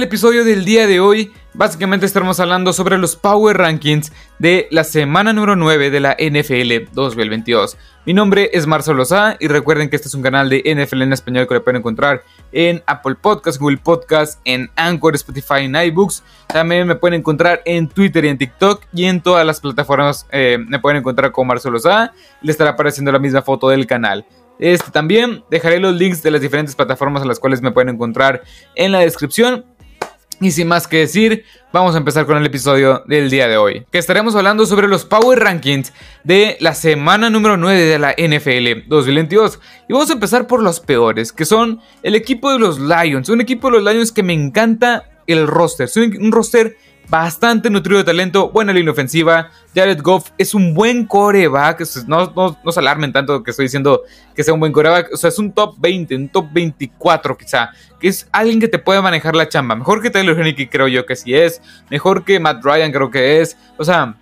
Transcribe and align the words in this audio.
el 0.00 0.04
episodio 0.04 0.44
del 0.44 0.64
día 0.64 0.86
de 0.86 0.98
hoy, 0.98 1.30
básicamente 1.52 2.06
estaremos 2.06 2.40
hablando 2.40 2.72
sobre 2.72 2.96
los 2.96 3.16
Power 3.16 3.58
Rankings 3.58 4.10
de 4.38 4.66
la 4.70 4.82
semana 4.82 5.34
número 5.34 5.56
9 5.56 5.90
de 5.90 6.00
la 6.00 6.16
NFL 6.18 6.90
2022. 6.94 7.76
Mi 8.06 8.14
nombre 8.14 8.48
es 8.54 8.66
Marcelo 8.66 8.96
Lozá 8.96 9.36
y 9.38 9.48
recuerden 9.48 9.90
que 9.90 9.96
este 9.96 10.08
es 10.08 10.14
un 10.14 10.22
canal 10.22 10.48
de 10.48 10.62
NFL 10.64 11.02
en 11.02 11.12
español 11.12 11.46
que 11.46 11.52
lo 11.52 11.62
pueden 11.62 11.80
encontrar 11.80 12.24
en 12.50 12.82
Apple 12.86 13.16
Podcasts, 13.20 13.60
Google 13.60 13.76
Podcasts, 13.76 14.40
en 14.46 14.70
Anchor, 14.74 15.14
Spotify, 15.16 15.64
en 15.64 15.76
iBooks. 15.76 16.22
También 16.46 16.86
me 16.86 16.94
pueden 16.94 17.20
encontrar 17.20 17.60
en 17.66 17.86
Twitter 17.86 18.24
y 18.24 18.28
en 18.28 18.38
TikTok 18.38 18.84
y 18.94 19.04
en 19.04 19.20
todas 19.20 19.44
las 19.44 19.60
plataformas 19.60 20.26
eh, 20.32 20.56
me 20.66 20.78
pueden 20.78 21.00
encontrar 21.00 21.30
como 21.30 21.48
Marcelo 21.48 21.74
Lozá. 21.74 22.14
Le 22.40 22.52
estará 22.52 22.70
apareciendo 22.70 23.12
la 23.12 23.18
misma 23.18 23.42
foto 23.42 23.68
del 23.68 23.86
canal. 23.86 24.24
Este, 24.60 24.90
también 24.90 25.42
dejaré 25.50 25.80
los 25.80 25.94
links 25.94 26.22
de 26.22 26.30
las 26.30 26.42
diferentes 26.42 26.74
plataformas 26.74 27.22
a 27.22 27.24
las 27.24 27.40
cuales 27.40 27.62
me 27.62 27.70
pueden 27.70 27.88
encontrar 27.88 28.42
en 28.74 28.92
la 28.92 29.00
descripción. 29.00 29.64
Y 30.42 30.52
sin 30.52 30.68
más 30.68 30.88
que 30.88 30.96
decir, 30.96 31.44
vamos 31.70 31.94
a 31.94 31.98
empezar 31.98 32.24
con 32.24 32.38
el 32.38 32.46
episodio 32.46 33.02
del 33.06 33.28
día 33.28 33.46
de 33.46 33.58
hoy, 33.58 33.84
que 33.90 33.98
estaremos 33.98 34.34
hablando 34.34 34.64
sobre 34.64 34.88
los 34.88 35.04
Power 35.04 35.38
Rankings 35.38 35.92
de 36.24 36.56
la 36.60 36.74
semana 36.74 37.28
número 37.28 37.58
9 37.58 37.78
de 37.78 37.98
la 37.98 38.12
NFL 38.12 38.88
2022. 38.88 39.60
Y 39.86 39.92
vamos 39.92 40.08
a 40.08 40.14
empezar 40.14 40.46
por 40.46 40.62
los 40.62 40.80
peores, 40.80 41.32
que 41.32 41.44
son 41.44 41.80
el 42.02 42.14
equipo 42.14 42.50
de 42.50 42.58
los 42.58 42.78
Lions, 42.78 43.28
un 43.28 43.42
equipo 43.42 43.70
de 43.70 43.80
los 43.80 43.92
Lions 43.92 44.12
que 44.12 44.22
me 44.22 44.32
encanta 44.32 45.10
el 45.26 45.46
roster, 45.46 45.84
es 45.84 45.96
un 45.96 46.32
roster 46.32 46.76
bastante 47.10 47.68
nutrido 47.68 47.98
de 47.98 48.04
talento, 48.04 48.50
buena 48.50 48.72
línea 48.72 48.92
ofensiva. 48.92 49.50
Jared 49.74 50.00
Goff 50.00 50.30
es 50.38 50.54
un 50.54 50.72
buen 50.72 51.04
coreback. 51.04 51.82
No, 52.06 52.32
no, 52.64 52.72
se 52.72 52.80
alarmen 52.80 53.12
tanto 53.12 53.42
que 53.42 53.50
estoy 53.50 53.64
diciendo 53.64 54.02
que 54.34 54.44
sea 54.44 54.54
un 54.54 54.60
buen 54.60 54.72
coreback. 54.72 55.12
O 55.12 55.16
sea, 55.16 55.28
es 55.28 55.38
un 55.38 55.52
top 55.52 55.74
20, 55.78 56.14
un 56.14 56.28
top 56.28 56.46
24 56.52 57.36
quizá. 57.36 57.70
Que 57.98 58.08
es 58.08 58.28
alguien 58.30 58.60
que 58.60 58.68
te 58.68 58.78
puede 58.78 59.02
manejar 59.02 59.34
la 59.34 59.48
chamba. 59.48 59.74
Mejor 59.74 60.00
que 60.00 60.10
Taylor 60.10 60.38
Henneke 60.38 60.70
creo 60.70 60.86
yo 60.86 61.04
que 61.04 61.16
sí 61.16 61.34
es. 61.34 61.60
Mejor 61.90 62.24
que 62.24 62.38
Matt 62.38 62.64
Ryan 62.64 62.92
creo 62.92 63.10
que 63.10 63.40
es. 63.40 63.56
O 63.76 63.84
sea, 63.84 64.14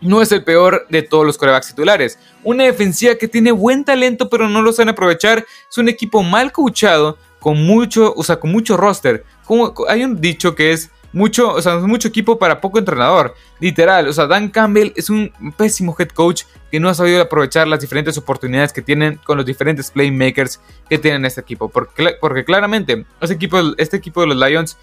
no 0.00 0.22
es 0.22 0.30
el 0.30 0.44
peor 0.44 0.86
de 0.88 1.02
todos 1.02 1.26
los 1.26 1.36
corebacks 1.36 1.68
titulares. 1.68 2.16
Una 2.44 2.64
defensiva 2.64 3.16
que 3.16 3.26
tiene 3.26 3.50
buen 3.50 3.84
talento 3.84 4.30
pero 4.30 4.48
no 4.48 4.62
lo 4.62 4.72
saben 4.72 4.90
aprovechar. 4.90 5.44
Es 5.68 5.78
un 5.78 5.88
equipo 5.88 6.22
mal 6.22 6.52
coachado 6.52 7.18
con 7.40 7.60
mucho, 7.66 8.14
o 8.16 8.22
sea, 8.22 8.38
con 8.38 8.52
mucho 8.52 8.76
roster. 8.76 9.24
Como, 9.44 9.74
hay 9.88 10.04
un 10.04 10.20
dicho 10.20 10.54
que 10.54 10.72
es 10.72 10.90
mucho, 11.12 11.52
o 11.52 11.62
sea, 11.62 11.76
mucho 11.78 12.08
equipo 12.08 12.38
para 12.38 12.60
poco 12.60 12.78
entrenador. 12.78 13.34
Literal, 13.58 14.08
o 14.08 14.12
sea, 14.12 14.26
Dan 14.26 14.48
Campbell 14.48 14.92
es 14.96 15.10
un 15.10 15.32
pésimo 15.56 15.94
head 15.98 16.08
coach 16.08 16.44
que 16.70 16.80
no 16.80 16.88
ha 16.88 16.94
sabido 16.94 17.22
aprovechar 17.22 17.66
las 17.66 17.80
diferentes 17.80 18.16
oportunidades 18.16 18.72
que 18.72 18.82
tienen 18.82 19.18
con 19.24 19.36
los 19.36 19.46
diferentes 19.46 19.90
playmakers 19.90 20.60
que 20.88 20.98
tienen 20.98 21.24
este 21.24 21.40
equipo. 21.40 21.68
Porque, 21.68 22.16
porque 22.20 22.44
claramente, 22.44 23.04
este 23.20 23.34
equipo, 23.34 23.58
este 23.76 23.96
equipo 23.96 24.20
de 24.20 24.28
los 24.28 24.36
Lions 24.36 24.76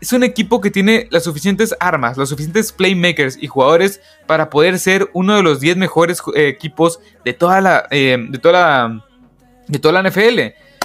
es 0.00 0.12
un 0.12 0.22
equipo 0.22 0.60
que 0.60 0.70
tiene 0.70 1.08
las 1.10 1.24
suficientes 1.24 1.74
armas, 1.80 2.16
los 2.16 2.28
suficientes 2.28 2.72
playmakers 2.72 3.38
y 3.40 3.46
jugadores 3.46 4.00
para 4.26 4.50
poder 4.50 4.78
ser 4.78 5.08
uno 5.12 5.36
de 5.36 5.42
los 5.42 5.60
10 5.60 5.76
mejores 5.76 6.20
eh, 6.34 6.48
equipos 6.48 7.00
de 7.24 7.32
toda 7.32 7.60
la, 7.60 7.86
eh, 7.90 8.18
de 8.28 8.38
toda 8.38 8.52
la, 8.52 9.06
de 9.66 9.78
toda 9.78 10.02
la 10.02 10.10
NFL. 10.10 10.40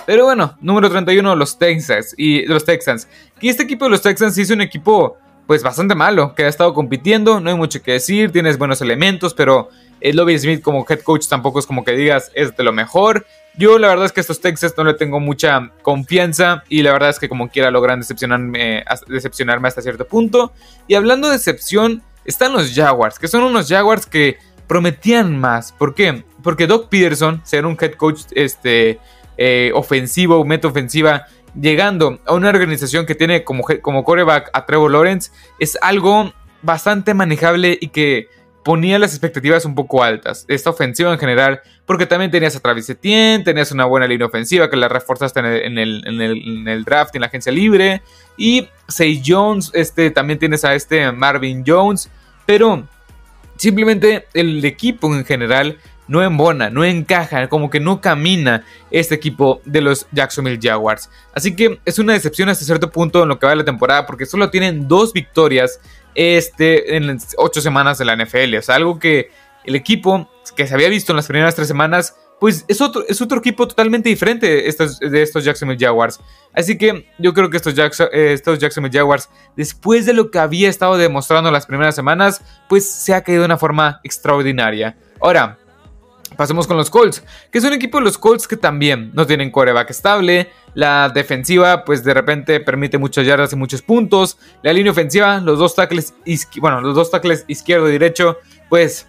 Pero 0.10 0.26
bueno, 0.26 0.58
número 0.60 0.90
31, 0.90 1.36
los 1.36 1.60
Texans. 1.60 2.16
Y 2.18 2.44
los 2.48 2.66
Texans. 2.66 3.08
Y 3.42 3.50
este 3.50 3.62
equipo 3.62 3.86
de 3.86 3.92
los 3.92 4.02
Texans 4.02 4.34
sí 4.34 4.42
es 4.42 4.50
un 4.50 4.60
equipo, 4.60 5.20
pues 5.46 5.62
bastante 5.62 5.94
malo, 5.94 6.34
que 6.34 6.46
ha 6.46 6.48
estado 6.48 6.74
compitiendo. 6.74 7.40
No 7.40 7.52
hay 7.52 7.56
mucho 7.56 7.84
que 7.84 7.92
decir, 7.92 8.32
tienes 8.32 8.58
buenos 8.58 8.82
elementos, 8.82 9.36
pero 9.36 9.70
el 10.02 10.18
Lobby 10.18 10.40
Smith 10.40 10.64
como 10.64 10.84
head 10.90 11.02
coach 11.02 11.28
tampoco 11.28 11.60
es 11.60 11.68
como 11.68 11.84
que 11.84 11.92
digas 11.92 12.32
es 12.34 12.58
de 12.58 12.64
lo 12.64 12.74
mejor. 12.74 13.28
Yo 13.56 13.78
la 13.78 13.88
verdad 13.88 14.08
es 14.08 14.12
que 14.12 14.22
a 14.22 14.24
estos 14.24 14.42
Texans 14.42 14.74
no 14.76 14.84
le 14.84 14.96
tengo 14.96 15.20
mucha 15.20 15.74
confianza 15.84 16.64
y 16.70 16.82
la 16.82 16.92
verdad 16.92 17.12
es 17.12 17.20
que 17.20 17.30
como 17.30 17.50
quiera 17.50 17.70
logran 17.70 18.00
decepcionarme, 18.00 18.84
decepcionarme 19.06 19.68
hasta 19.68 19.84
cierto 19.84 20.08
punto. 20.08 20.54
Y 20.88 20.96
hablando 20.96 21.28
de 21.28 21.34
decepción, 21.34 22.02
están 22.26 22.54
los 22.54 22.74
Jaguars, 22.74 23.20
que 23.20 23.28
son 23.28 23.44
unos 23.44 23.68
Jaguars 23.68 24.08
que 24.08 24.40
prometían 24.66 25.38
más. 25.40 25.72
¿Por 25.72 25.94
qué? 25.94 26.24
Porque 26.42 26.66
Doc 26.66 26.90
Peterson, 26.90 27.42
ser 27.44 27.68
un 27.68 27.78
head 27.80 27.94
coach 27.94 28.22
este, 28.32 29.00
eh, 29.42 29.72
ofensivo, 29.74 30.44
meta 30.44 30.68
ofensiva, 30.68 31.26
llegando 31.60 32.20
a 32.26 32.34
una 32.34 32.50
organización 32.50 33.06
que 33.06 33.16
tiene 33.16 33.46
como, 33.46 33.64
como 33.82 34.04
coreback 34.04 34.50
a 34.52 34.66
Trevor 34.66 34.92
Lawrence, 34.92 35.32
es 35.60 35.78
algo 35.82 36.34
bastante 36.62 37.14
manejable 37.14 37.78
y 37.80 37.88
que 37.88 38.28
ponía 38.66 39.00
las 39.00 39.12
expectativas 39.14 39.64
un 39.64 39.76
poco 39.76 40.04
altas. 40.04 40.44
Esta 40.50 40.72
ofensiva 40.72 41.14
en 41.14 41.20
general, 41.20 41.62
porque 41.86 42.06
también 42.06 42.32
tenías 42.32 42.54
a 42.58 42.60
Travis 42.60 42.90
Etienne, 42.90 43.46
tenías 43.46 43.72
una 43.72 43.86
buena 43.86 44.08
línea 44.08 44.28
ofensiva 44.28 44.70
que 44.70 44.76
la 44.76 44.90
reforzaste 44.90 45.40
en 45.40 45.78
el, 45.78 46.04
en 46.06 46.68
el, 46.68 46.84
draft, 46.84 47.16
en 47.16 47.22
la 47.22 47.28
agencia 47.28 47.54
libre, 47.54 48.02
y 48.36 48.68
Say 48.90 49.24
Jones, 49.26 49.72
este, 49.74 50.12
también 50.12 50.38
tienes 50.38 50.66
a 50.66 50.76
este 50.76 51.10
Marvin 51.14 51.64
Jones, 51.66 52.10
pero 52.46 52.84
simplemente 53.56 54.28
el 54.34 54.64
equipo 54.66 55.16
en 55.16 55.24
general 55.24 55.78
no 56.10 56.24
embona, 56.24 56.70
no 56.70 56.84
encaja, 56.84 57.48
como 57.48 57.70
que 57.70 57.80
no 57.80 58.02
camina 58.02 58.66
este 58.92 59.16
equipo 59.16 59.62
de 59.64 59.82
los 59.82 60.08
Jacksonville 60.12 60.60
Jaguars. 60.62 61.10
Así 61.34 61.56
que 61.56 61.80
es 61.86 62.00
una 62.00 62.14
decepción 62.14 62.50
hasta 62.50 62.66
cierto 62.66 62.90
punto 62.90 63.24
en 63.24 63.30
lo 63.30 63.40
que 63.40 63.46
va 63.46 63.52
de 63.52 63.58
la 63.58 63.66
temporada, 63.66 64.06
porque 64.06 64.26
solo 64.26 64.50
tienen 64.50 64.88
dos 64.88 65.14
victorias 65.14 65.80
este, 66.16 66.98
en 66.98 67.18
ocho 67.38 67.62
semanas 67.62 68.00
de 68.00 68.06
la 68.06 68.16
NFL. 68.16 68.56
O 68.58 68.62
sea, 68.62 68.76
algo 68.76 69.00
que 69.00 69.30
el 69.64 69.76
equipo 69.76 70.30
que 70.56 70.68
se 70.68 70.74
había 70.74 70.90
visto 70.90 71.12
en 71.12 71.18
las 71.18 71.28
primeras 71.28 71.54
tres 71.54 71.68
semanas, 71.68 72.16
pues 72.40 72.66
es 72.68 72.82
otro, 72.82 73.04
es 73.08 73.22
otro 73.22 73.38
equipo 73.38 73.68
totalmente 73.68 74.10
diferente 74.10 74.48
de 74.48 74.68
estos, 74.68 75.00
de 75.00 75.28
Jacksonville 75.44 75.80
Jaguars. 75.80 76.20
Así 76.54 76.78
que 76.78 77.08
yo 77.20 77.34
creo 77.34 77.52
que 77.52 77.58
estos, 77.58 77.76
eh, 77.78 78.34
estos 78.34 78.58
Jacksonville 78.58 78.98
Jaguars, 78.98 79.30
después 79.56 80.08
de 80.08 80.14
lo 80.14 80.32
que 80.32 80.40
había 80.40 80.70
estado 80.70 80.98
demostrando 80.98 81.52
las 81.52 81.68
primeras 81.68 81.96
semanas, 81.96 82.42
pues 82.68 82.90
se 82.90 83.14
ha 83.14 83.22
caído 83.22 83.42
de 83.42 83.46
una 83.46 83.58
forma 83.58 84.00
extraordinaria. 84.04 84.98
Ahora, 85.22 85.60
Pasemos 86.36 86.68
con 86.68 86.78
los 86.78 86.90
Colts, 86.90 87.24
que 87.52 87.58
es 87.58 87.64
un 87.64 87.74
equipo 87.74 87.98
de 87.98 88.06
los 88.06 88.18
Colts 88.18 88.48
que 88.48 88.56
también 88.56 89.12
no 89.14 89.26
tienen 89.26 89.52
coreback 89.52 89.90
estable. 89.90 90.50
La 90.74 91.10
defensiva, 91.10 91.84
pues 91.84 92.04
de 92.04 92.14
repente 92.14 92.60
permite 92.60 92.98
muchas 92.98 93.26
yardas 93.26 93.52
y 93.54 93.56
muchos 93.56 93.82
puntos. 93.82 94.38
La 94.62 94.72
línea 94.72 94.92
ofensiva, 94.92 95.40
los 95.40 95.60
dos 95.60 95.76
tackles, 95.76 96.14
bueno, 96.58 96.82
los 96.82 96.96
dos 96.96 97.12
tackles 97.12 97.46
izquierdo 97.48 97.90
y 97.90 97.94
derecho, 97.94 98.38
pues 98.70 99.08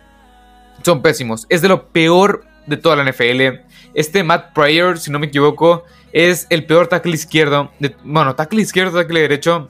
son 0.82 1.02
pésimos. 1.02 1.46
Es 1.48 1.62
de 1.62 1.68
lo 1.68 1.88
peor 1.88 2.44
de 2.66 2.76
toda 2.76 2.96
la 2.96 3.04
NFL. 3.04 3.60
Este 3.94 4.24
Matt 4.24 4.52
Pryor, 4.54 4.98
si 4.98 5.10
no 5.10 5.18
me 5.18 5.26
equivoco, 5.26 5.84
es 6.12 6.46
el 6.50 6.64
peor 6.64 6.86
tackle 6.88 7.12
izquierdo. 7.12 7.70
De, 7.78 7.94
bueno, 8.02 8.34
tackle 8.34 8.62
izquierdo, 8.62 8.98
tackle 8.98 9.20
derecho 9.20 9.68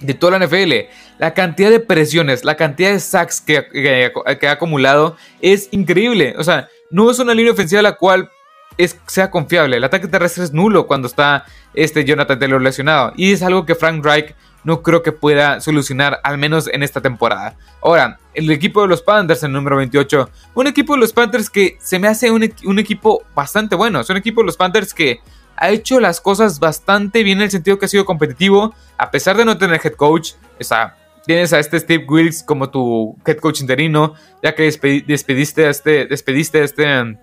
de 0.00 0.14
toda 0.14 0.38
la 0.38 0.46
NFL. 0.46 0.72
La 1.18 1.32
cantidad 1.32 1.70
de 1.70 1.80
presiones, 1.80 2.44
la 2.44 2.56
cantidad 2.56 2.90
de 2.90 3.00
sacks 3.00 3.40
que, 3.40 3.64
que, 3.70 4.48
ha 4.48 4.52
acumulado 4.52 5.16
es 5.40 5.68
increíble. 5.70 6.34
O 6.38 6.44
sea, 6.44 6.68
no 6.90 7.10
es 7.10 7.18
una 7.18 7.34
línea 7.34 7.52
ofensiva 7.52 7.82
la 7.82 7.96
cual 7.96 8.30
es, 8.78 8.98
sea 9.06 9.30
confiable. 9.30 9.76
El 9.76 9.84
ataque 9.84 10.08
terrestre 10.08 10.44
es 10.44 10.52
nulo 10.52 10.86
cuando 10.86 11.06
está 11.06 11.44
este 11.72 12.04
Jonathan 12.04 12.38
Taylor 12.38 12.60
lesionado. 12.60 13.12
Y 13.16 13.32
es 13.32 13.42
algo 13.42 13.64
que 13.64 13.74
Frank 13.74 14.04
Reich 14.04 14.34
no 14.64 14.82
creo 14.82 15.02
que 15.02 15.12
pueda 15.12 15.60
solucionar, 15.60 16.20
al 16.24 16.38
menos 16.38 16.68
en 16.68 16.82
esta 16.82 17.00
temporada. 17.00 17.56
Ahora, 17.82 18.18
el 18.32 18.50
equipo 18.50 18.82
de 18.82 18.88
los 18.88 19.02
Panthers 19.02 19.42
en 19.42 19.50
el 19.50 19.52
número 19.52 19.76
28. 19.76 20.30
Un 20.54 20.66
equipo 20.66 20.94
de 20.94 21.00
los 21.00 21.12
Panthers 21.12 21.50
que 21.50 21.76
se 21.80 21.98
me 21.98 22.08
hace 22.08 22.30
un, 22.30 22.52
un 22.64 22.78
equipo 22.78 23.22
bastante 23.34 23.76
bueno. 23.76 24.00
Es 24.00 24.10
un 24.10 24.16
equipo 24.16 24.40
de 24.40 24.46
los 24.46 24.56
Panthers 24.56 24.94
que 24.94 25.20
ha 25.56 25.70
hecho 25.70 26.00
las 26.00 26.20
cosas 26.20 26.58
bastante 26.58 27.22
bien 27.22 27.38
en 27.38 27.44
el 27.44 27.50
sentido 27.50 27.78
que 27.78 27.84
ha 27.84 27.88
sido 27.88 28.04
competitivo, 28.04 28.74
a 28.98 29.10
pesar 29.10 29.36
de 29.36 29.44
no 29.44 29.58
tener 29.58 29.80
head 29.84 29.94
coach. 29.94 30.32
Sea, 30.58 30.96
tienes 31.26 31.52
a 31.52 31.58
este 31.58 31.78
Steve 31.78 32.04
Wilkes 32.08 32.42
como 32.42 32.70
tu 32.70 33.16
head 33.26 33.38
coach 33.38 33.60
interino, 33.60 34.14
ya 34.42 34.54
que 34.54 34.62
despediste 35.06 35.66
a 35.66 35.70
este, 35.70 36.06
despediste 36.06 36.62
este 36.62 37.02
um, 37.02 37.16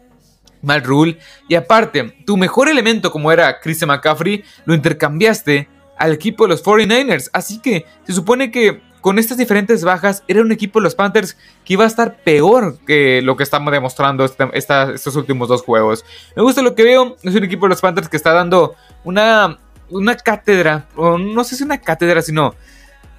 Mal 0.62 0.84
Rule. 0.84 1.18
Y 1.48 1.56
aparte, 1.56 2.16
tu 2.26 2.38
mejor 2.38 2.70
elemento 2.70 3.12
como 3.12 3.32
era 3.32 3.60
Christian 3.60 3.90
McCaffrey, 3.90 4.44
lo 4.66 4.74
intercambiaste 4.74 5.68
al 5.98 6.14
equipo 6.14 6.46
de 6.46 6.50
los 6.50 6.64
49ers. 6.64 7.30
Así 7.34 7.60
que 7.60 7.86
se 8.06 8.14
supone 8.14 8.52
que 8.52 8.82
con 9.02 9.18
estas 9.18 9.38
diferentes 9.38 9.84
bajas, 9.84 10.24
era 10.28 10.42
un 10.42 10.52
equipo 10.52 10.80
de 10.80 10.84
los 10.84 10.96
Panthers 10.96 11.36
que 11.66 11.74
iba 11.74 11.84
a 11.84 11.88
estar 11.88 12.18
peor 12.24 12.78
que 12.86 13.22
lo 13.24 13.36
que 13.36 13.44
estamos 13.44 13.74
demostrando 13.74 14.24
este, 14.24 14.46
estos 14.54 15.16
últimos 15.16 15.50
dos 15.50 15.64
juegos. 15.64 16.06
Me 16.36 16.44
gusta 16.44 16.62
lo 16.62 16.76
que 16.76 16.84
veo, 16.84 17.18
es 17.24 17.36
un 17.36 17.44
equipo 17.44 17.66
de 17.66 17.70
los 17.70 17.82
Panthers 17.82 18.08
que 18.08 18.18
está 18.18 18.32
dando 18.32 18.76
una, 19.04 19.58
una 19.90 20.16
cátedra, 20.16 20.88
o 20.96 21.18
no 21.18 21.44
sé 21.44 21.56
si 21.56 21.64
una 21.64 21.80
cátedra, 21.82 22.22
sino 22.22 22.54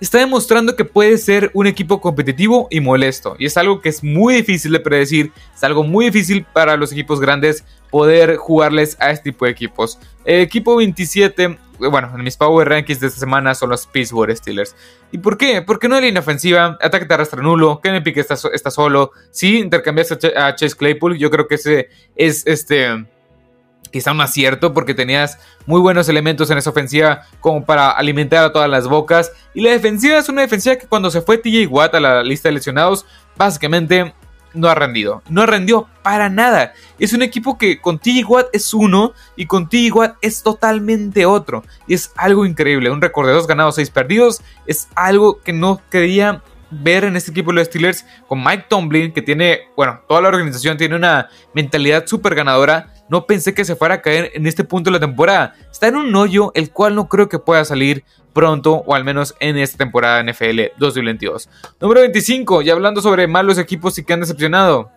está 0.04 0.18
demostrando 0.18 0.76
que 0.76 0.84
puede 0.84 1.16
ser 1.18 1.50
un 1.54 1.66
equipo 1.66 2.00
competitivo 2.00 2.66
y 2.70 2.80
molesto. 2.80 3.36
Y 3.38 3.46
es 3.46 3.56
algo 3.56 3.80
que 3.80 3.88
es 3.88 4.02
muy 4.02 4.34
difícil 4.34 4.72
de 4.72 4.80
predecir, 4.80 5.32
es 5.54 5.62
algo 5.64 5.84
muy 5.84 6.06
difícil 6.06 6.44
para 6.52 6.76
los 6.76 6.92
equipos 6.92 7.20
grandes 7.20 7.64
poder 7.90 8.36
jugarles 8.36 8.96
a 9.00 9.10
este 9.10 9.30
tipo 9.30 9.44
de 9.44 9.52
equipos. 9.52 9.98
El 10.24 10.40
equipo 10.40 10.76
27 10.76 11.58
bueno, 11.78 12.12
en 12.14 12.22
mis 12.22 12.36
Power 12.36 12.68
Rankings 12.68 13.00
de 13.00 13.08
esta 13.08 13.20
semana 13.20 13.54
son 13.54 13.70
los 13.70 13.86
Pittsburgh 13.86 14.36
Steelers. 14.36 14.76
¿Y 15.10 15.18
por 15.18 15.36
qué? 15.36 15.62
Porque 15.62 15.88
no 15.88 15.96
hay 15.96 16.02
línea 16.02 16.20
ofensiva, 16.20 16.78
ataque 16.80 17.06
terrestre 17.06 17.42
nulo, 17.42 17.80
Kenny 17.80 18.00
Pick 18.00 18.18
está, 18.18 18.36
solo. 18.70 19.12
Si 19.30 19.58
intercambiaste 19.58 20.36
a 20.36 20.54
Chase 20.54 20.76
Claypool, 20.76 21.18
yo 21.18 21.30
creo 21.30 21.48
que 21.48 21.56
ese 21.56 21.88
es 22.14 22.46
este 22.46 23.04
quizá 23.90 24.12
un 24.12 24.20
acierto 24.20 24.72
porque 24.72 24.94
tenías 24.94 25.38
muy 25.66 25.80
buenos 25.80 26.08
elementos 26.08 26.50
en 26.50 26.58
esa 26.58 26.70
ofensiva 26.70 27.26
como 27.40 27.64
para 27.64 27.90
alimentar 27.90 28.44
a 28.44 28.52
todas 28.52 28.68
las 28.68 28.88
bocas. 28.88 29.32
Y 29.54 29.60
la 29.60 29.70
defensiva 29.70 30.18
es 30.18 30.28
una 30.28 30.42
defensiva 30.42 30.76
que 30.76 30.86
cuando 30.86 31.10
se 31.10 31.22
fue 31.22 31.38
TJ 31.38 31.66
Watt 31.66 31.94
a 31.94 32.00
la 32.00 32.22
lista 32.22 32.48
de 32.48 32.54
lesionados, 32.54 33.06
básicamente 33.36 34.14
no 34.54 34.68
ha 34.68 34.74
rendido. 34.74 35.22
No 35.28 35.42
ha 35.42 35.46
rendido 35.46 35.88
para 36.02 36.28
nada. 36.28 36.72
Es 36.98 37.12
un 37.12 37.22
equipo 37.22 37.58
que 37.58 37.80
con 37.80 37.98
TJ 37.98 38.24
Watt 38.26 38.46
es 38.52 38.74
uno 38.74 39.12
y 39.36 39.46
con 39.46 39.68
TJ 39.68 39.92
Watt 39.92 40.16
es 40.20 40.42
totalmente 40.42 41.26
otro. 41.26 41.64
Y 41.86 41.94
es 41.94 42.12
algo 42.16 42.46
increíble. 42.46 42.90
Un 42.90 43.00
récord 43.00 43.26
de 43.26 43.34
dos 43.34 43.46
ganados, 43.46 43.76
seis 43.76 43.90
perdidos. 43.90 44.42
Es 44.66 44.88
algo 44.94 45.40
que 45.40 45.52
no 45.52 45.80
quería 45.90 46.42
ver 46.70 47.04
en 47.04 47.16
este 47.16 47.30
equipo 47.30 47.50
de 47.50 47.56
los 47.56 47.66
Steelers 47.66 48.06
con 48.26 48.42
Mike 48.42 48.64
Tomlin, 48.68 49.12
que 49.12 49.20
tiene, 49.20 49.60
bueno, 49.76 50.00
toda 50.08 50.22
la 50.22 50.28
organización 50.28 50.78
tiene 50.78 50.96
una 50.96 51.28
mentalidad 51.54 52.06
súper 52.06 52.34
ganadora 52.34 52.92
no 53.08 53.26
pensé 53.26 53.54
que 53.54 53.64
se 53.64 53.76
fuera 53.76 53.96
a 53.96 54.02
caer 54.02 54.30
en 54.34 54.46
este 54.46 54.64
punto 54.64 54.90
de 54.90 54.98
la 54.98 55.06
temporada. 55.06 55.54
Está 55.70 55.88
en 55.88 55.96
un 55.96 56.14
hoyo 56.14 56.52
el 56.54 56.70
cual 56.70 56.94
no 56.94 57.08
creo 57.08 57.28
que 57.28 57.38
pueda 57.38 57.64
salir 57.64 58.04
pronto 58.32 58.82
o 58.86 58.94
al 58.94 59.04
menos 59.04 59.34
en 59.40 59.58
esta 59.58 59.78
temporada 59.78 60.22
NFL 60.22 60.60
2022. 60.78 61.48
Número 61.80 62.00
25, 62.00 62.62
y 62.62 62.70
hablando 62.70 63.02
sobre 63.02 63.26
malos 63.26 63.58
equipos 63.58 63.98
y 63.98 64.04
que 64.04 64.12
han 64.12 64.20
decepcionado. 64.20 64.90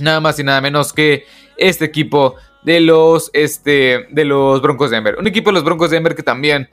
Nada 0.00 0.20
más 0.20 0.38
y 0.38 0.44
nada 0.44 0.60
menos 0.60 0.92
que 0.92 1.24
este 1.56 1.84
equipo 1.84 2.36
de 2.62 2.80
los, 2.80 3.30
este, 3.32 4.06
de 4.10 4.24
los 4.24 4.62
Broncos 4.62 4.90
de 4.90 4.96
Denver. 4.96 5.16
Un 5.18 5.26
equipo 5.26 5.50
de 5.50 5.54
los 5.54 5.64
Broncos 5.64 5.90
de 5.90 5.96
Denver 5.96 6.14
que 6.14 6.22
también 6.22 6.68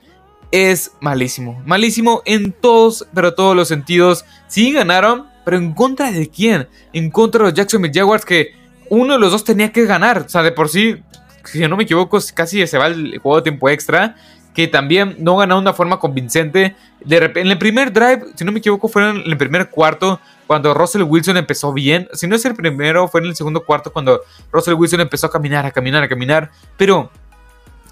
es 0.52 0.92
malísimo. 1.00 1.62
Malísimo 1.66 2.22
en 2.24 2.52
todos, 2.52 3.06
pero 3.14 3.34
todos 3.34 3.54
los 3.54 3.68
sentidos. 3.68 4.24
Sí 4.48 4.72
ganaron, 4.72 5.26
pero 5.44 5.56
¿en 5.56 5.72
contra 5.74 6.10
de 6.10 6.28
quién? 6.28 6.68
En 6.92 7.10
contra 7.10 7.40
de 7.40 7.50
los 7.50 7.54
Jacksonville 7.54 7.94
Jaguars 7.94 8.24
que 8.24 8.59
uno 8.90 9.14
de 9.14 9.18
los 9.18 9.32
dos 9.32 9.44
tenía 9.44 9.72
que 9.72 9.86
ganar. 9.86 10.18
O 10.18 10.28
sea, 10.28 10.42
de 10.42 10.52
por 10.52 10.68
sí, 10.68 11.02
si 11.44 11.66
no 11.66 11.76
me 11.76 11.84
equivoco, 11.84 12.18
casi 12.34 12.66
se 12.66 12.76
va 12.76 12.88
el 12.88 13.18
juego 13.18 13.36
de 13.36 13.42
tiempo 13.42 13.70
extra. 13.70 14.16
Que 14.52 14.66
también 14.66 15.14
no 15.18 15.36
ganó 15.36 15.54
de 15.54 15.60
una 15.62 15.72
forma 15.72 15.98
convincente. 15.98 16.76
De 17.04 17.20
repente, 17.20 17.40
en 17.46 17.52
el 17.52 17.58
primer 17.58 17.92
drive, 17.92 18.26
si 18.34 18.44
no 18.44 18.50
me 18.50 18.58
equivoco, 18.58 18.88
fue 18.88 19.08
en 19.08 19.22
el 19.24 19.36
primer 19.38 19.70
cuarto. 19.70 20.20
Cuando 20.48 20.74
Russell 20.74 21.02
Wilson 21.02 21.36
empezó 21.36 21.72
bien. 21.72 22.08
Si 22.12 22.26
no 22.26 22.34
es 22.34 22.44
el 22.44 22.56
primero, 22.56 23.06
fue 23.06 23.20
en 23.20 23.28
el 23.28 23.36
segundo 23.36 23.64
cuarto. 23.64 23.92
Cuando 23.92 24.20
Russell 24.52 24.74
Wilson 24.74 25.00
empezó 25.00 25.28
a 25.28 25.30
caminar, 25.30 25.64
a 25.64 25.70
caminar, 25.70 26.02
a 26.02 26.08
caminar. 26.08 26.50
Pero 26.76 27.10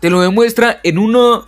te 0.01 0.11
lo 0.11 0.21
demuestra 0.21 0.81
en 0.83 0.99
uno 0.99 1.47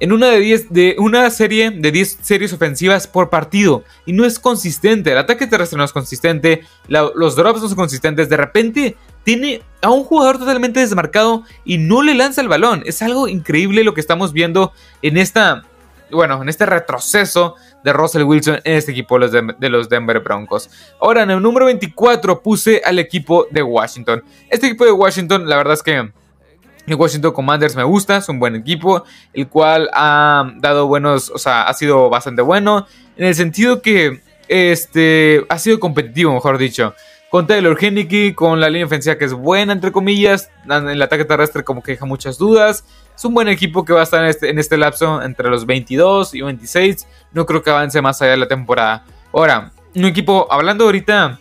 en 0.00 0.12
una, 0.12 0.28
de 0.28 0.40
diez, 0.40 0.72
de 0.72 0.96
una 0.98 1.30
serie 1.30 1.70
de 1.70 1.92
10 1.92 2.18
series 2.20 2.52
ofensivas 2.52 3.06
por 3.06 3.30
partido 3.30 3.84
y 4.06 4.12
no 4.12 4.24
es 4.24 4.38
consistente. 4.38 5.12
El 5.12 5.18
ataque 5.18 5.46
terrestre 5.46 5.78
no 5.78 5.84
es 5.84 5.92
consistente, 5.92 6.62
los 6.88 7.36
drops 7.36 7.62
no 7.62 7.68
son 7.68 7.76
consistentes. 7.76 8.28
De 8.28 8.36
repente 8.36 8.96
tiene 9.22 9.62
a 9.82 9.90
un 9.90 10.04
jugador 10.04 10.38
totalmente 10.38 10.80
desmarcado 10.80 11.44
y 11.64 11.78
no 11.78 12.02
le 12.02 12.14
lanza 12.14 12.40
el 12.40 12.48
balón. 12.48 12.82
Es 12.86 13.02
algo 13.02 13.28
increíble 13.28 13.84
lo 13.84 13.94
que 13.94 14.00
estamos 14.00 14.32
viendo 14.32 14.72
en 15.02 15.16
esta, 15.16 15.64
bueno, 16.10 16.42
en 16.42 16.48
este 16.48 16.66
retroceso 16.66 17.54
de 17.84 17.92
Russell 17.92 18.22
Wilson 18.22 18.60
en 18.64 18.76
este 18.76 18.92
equipo 18.92 19.18
de 19.18 19.68
los 19.68 19.88
Denver 19.88 20.20
Broncos. 20.20 20.70
Ahora 21.00 21.22
en 21.22 21.30
el 21.30 21.42
número 21.42 21.66
24 21.66 22.42
puse 22.42 22.82
al 22.84 22.98
equipo 22.98 23.46
de 23.50 23.62
Washington. 23.62 24.24
Este 24.50 24.66
equipo 24.66 24.84
de 24.84 24.92
Washington, 24.92 25.48
la 25.48 25.56
verdad 25.56 25.74
es 25.74 25.82
que 25.82 26.10
el 26.86 26.94
Washington 26.94 27.32
Commanders 27.32 27.76
me 27.76 27.84
gusta, 27.84 28.18
es 28.18 28.28
un 28.28 28.38
buen 28.38 28.54
equipo, 28.56 29.04
el 29.32 29.48
cual 29.48 29.88
ha 29.92 30.52
dado 30.56 30.86
buenos, 30.86 31.30
o 31.30 31.38
sea, 31.38 31.62
ha 31.62 31.74
sido 31.74 32.10
bastante 32.10 32.42
bueno, 32.42 32.86
en 33.16 33.26
el 33.26 33.34
sentido 33.34 33.80
que 33.80 34.20
este, 34.48 35.44
ha 35.48 35.58
sido 35.58 35.80
competitivo, 35.80 36.32
mejor 36.32 36.58
dicho. 36.58 36.94
Con 37.30 37.48
Taylor 37.48 37.76
Henneke, 37.82 38.34
con 38.34 38.60
la 38.60 38.68
línea 38.68 38.86
ofensiva 38.86 39.18
que 39.18 39.24
es 39.24 39.32
buena, 39.32 39.72
entre 39.72 39.90
comillas, 39.90 40.50
el 40.68 41.02
ataque 41.02 41.24
terrestre 41.24 41.64
como 41.64 41.82
que 41.82 41.92
deja 41.92 42.06
muchas 42.06 42.38
dudas. 42.38 42.84
Es 43.16 43.24
un 43.24 43.34
buen 43.34 43.48
equipo 43.48 43.84
que 43.84 43.92
va 43.92 44.00
a 44.00 44.02
estar 44.04 44.22
en 44.22 44.28
este, 44.30 44.50
en 44.50 44.58
este 44.60 44.76
lapso 44.76 45.20
entre 45.20 45.50
los 45.50 45.66
22 45.66 46.34
y 46.34 46.42
26. 46.42 47.08
No 47.32 47.44
creo 47.44 47.62
que 47.62 47.70
avance 47.70 48.00
más 48.00 48.22
allá 48.22 48.32
de 48.32 48.36
la 48.36 48.46
temporada. 48.46 49.04
Ahora, 49.32 49.72
un 49.96 50.04
equipo, 50.04 50.46
hablando 50.48 50.84
ahorita 50.84 51.40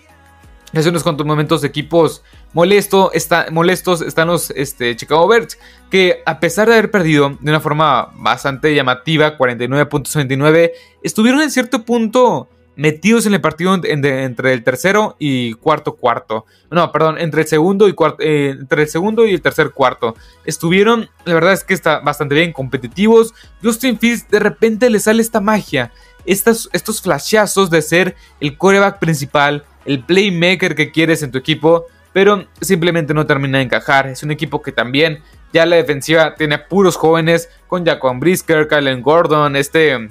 hace 0.73 0.89
unos 0.89 1.03
cuantos 1.03 1.27
momentos 1.27 1.61
de 1.61 1.67
equipos 1.67 2.23
molesto, 2.53 3.11
está, 3.13 3.47
molestos 3.51 4.01
están 4.01 4.27
los 4.27 4.51
este, 4.51 4.95
Chicago 4.95 5.27
Bears, 5.27 5.57
que 5.89 6.21
a 6.25 6.39
pesar 6.39 6.67
de 6.67 6.75
haber 6.75 6.91
perdido 6.91 7.37
de 7.39 7.49
una 7.49 7.59
forma 7.59 8.11
bastante 8.15 8.73
llamativa, 8.73 9.37
49.29, 9.37 10.71
estuvieron 11.01 11.41
en 11.41 11.51
cierto 11.51 11.83
punto 11.83 12.47
metidos 12.75 13.25
en 13.25 13.33
el 13.33 13.41
partido 13.41 13.79
entre 13.83 14.53
el 14.53 14.63
tercero 14.63 15.15
y 15.19 15.53
cuarto 15.53 15.95
cuarto. 15.95 16.45
No, 16.71 16.91
perdón, 16.91 17.17
entre 17.19 17.41
el 17.41 17.47
segundo 17.47 17.87
y 17.87 17.93
cuarto, 17.93 18.23
eh, 18.23 18.49
entre 18.49 18.83
el 18.83 18.87
segundo 18.87 19.25
y 19.25 19.33
el 19.33 19.41
tercer 19.41 19.71
cuarto. 19.71 20.15
Estuvieron, 20.45 21.09
la 21.25 21.35
verdad 21.35 21.53
es 21.53 21.63
que 21.63 21.73
está 21.73 21.99
bastante 21.99 22.35
bien 22.35 22.51
competitivos. 22.51 23.33
Justin 23.61 23.99
Fields 23.99 24.27
de 24.29 24.39
repente 24.39 24.89
le 24.89 24.99
sale 24.99 25.21
esta 25.21 25.39
magia, 25.39 25.91
estos, 26.25 26.69
estos 26.73 27.01
flashazos 27.01 27.69
de 27.69 27.81
ser 27.81 28.15
el 28.39 28.57
coreback 28.57 28.99
principal, 28.99 29.65
el 29.85 30.03
playmaker 30.03 30.75
que 30.75 30.91
quieres 30.91 31.21
en 31.23 31.31
tu 31.31 31.37
equipo 31.37 31.85
pero 32.13 32.45
simplemente 32.61 33.13
no 33.13 33.25
termina 33.25 33.57
de 33.57 33.65
encajar. 33.65 34.07
Es 34.07 34.23
un 34.23 34.31
equipo 34.31 34.61
que 34.61 34.71
también 34.71 35.21
ya 35.51 35.65
la 35.65 35.75
defensiva 35.75 36.35
tiene 36.35 36.57
puros 36.57 36.95
jóvenes 36.95 37.49
con 37.67 37.85
Jacob 37.85 38.17
Brisker, 38.19 38.67
Kylen 38.67 39.01
Gordon, 39.01 39.55
este 39.55 40.09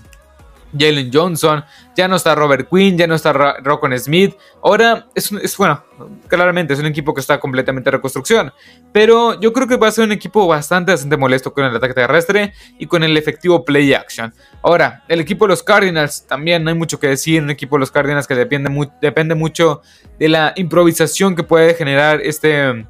Jalen 0.76 1.10
Johnson, 1.12 1.64
ya 1.96 2.08
no 2.08 2.16
está 2.16 2.34
Robert 2.34 2.68
Quinn, 2.70 2.96
ya 2.96 3.06
no 3.06 3.14
está 3.14 3.32
Rockon 3.32 3.98
Smith. 3.98 4.34
Ahora 4.62 5.06
es, 5.14 5.30
es, 5.32 5.56
bueno, 5.56 5.84
claramente 6.28 6.74
es 6.74 6.80
un 6.80 6.86
equipo 6.86 7.14
que 7.14 7.20
está 7.20 7.38
completamente 7.38 7.90
en 7.90 7.92
reconstrucción. 7.92 8.52
Pero 8.92 9.40
yo 9.40 9.52
creo 9.52 9.66
que 9.66 9.76
va 9.76 9.88
a 9.88 9.92
ser 9.92 10.04
un 10.04 10.12
equipo 10.12 10.46
bastante, 10.46 10.92
bastante 10.92 11.16
molesto 11.16 11.52
con 11.52 11.64
el 11.64 11.76
ataque 11.76 11.94
terrestre 11.94 12.52
y 12.78 12.86
con 12.86 13.02
el 13.02 13.16
efectivo 13.16 13.64
play 13.64 13.92
action. 13.94 14.32
Ahora, 14.62 15.04
el 15.08 15.20
equipo 15.20 15.44
de 15.44 15.50
los 15.50 15.62
Cardinals 15.62 16.26
también 16.26 16.64
no 16.64 16.70
hay 16.70 16.76
mucho 16.76 16.98
que 16.98 17.08
decir. 17.08 17.42
Un 17.42 17.50
equipo 17.50 17.76
de 17.76 17.80
los 17.80 17.90
Cardinals 17.90 18.26
que 18.26 18.34
depende, 18.34 18.70
depende 19.00 19.34
mucho 19.34 19.82
de 20.18 20.28
la 20.28 20.52
improvisación 20.56 21.36
que 21.36 21.42
puede 21.42 21.74
generar 21.74 22.20
este 22.22 22.86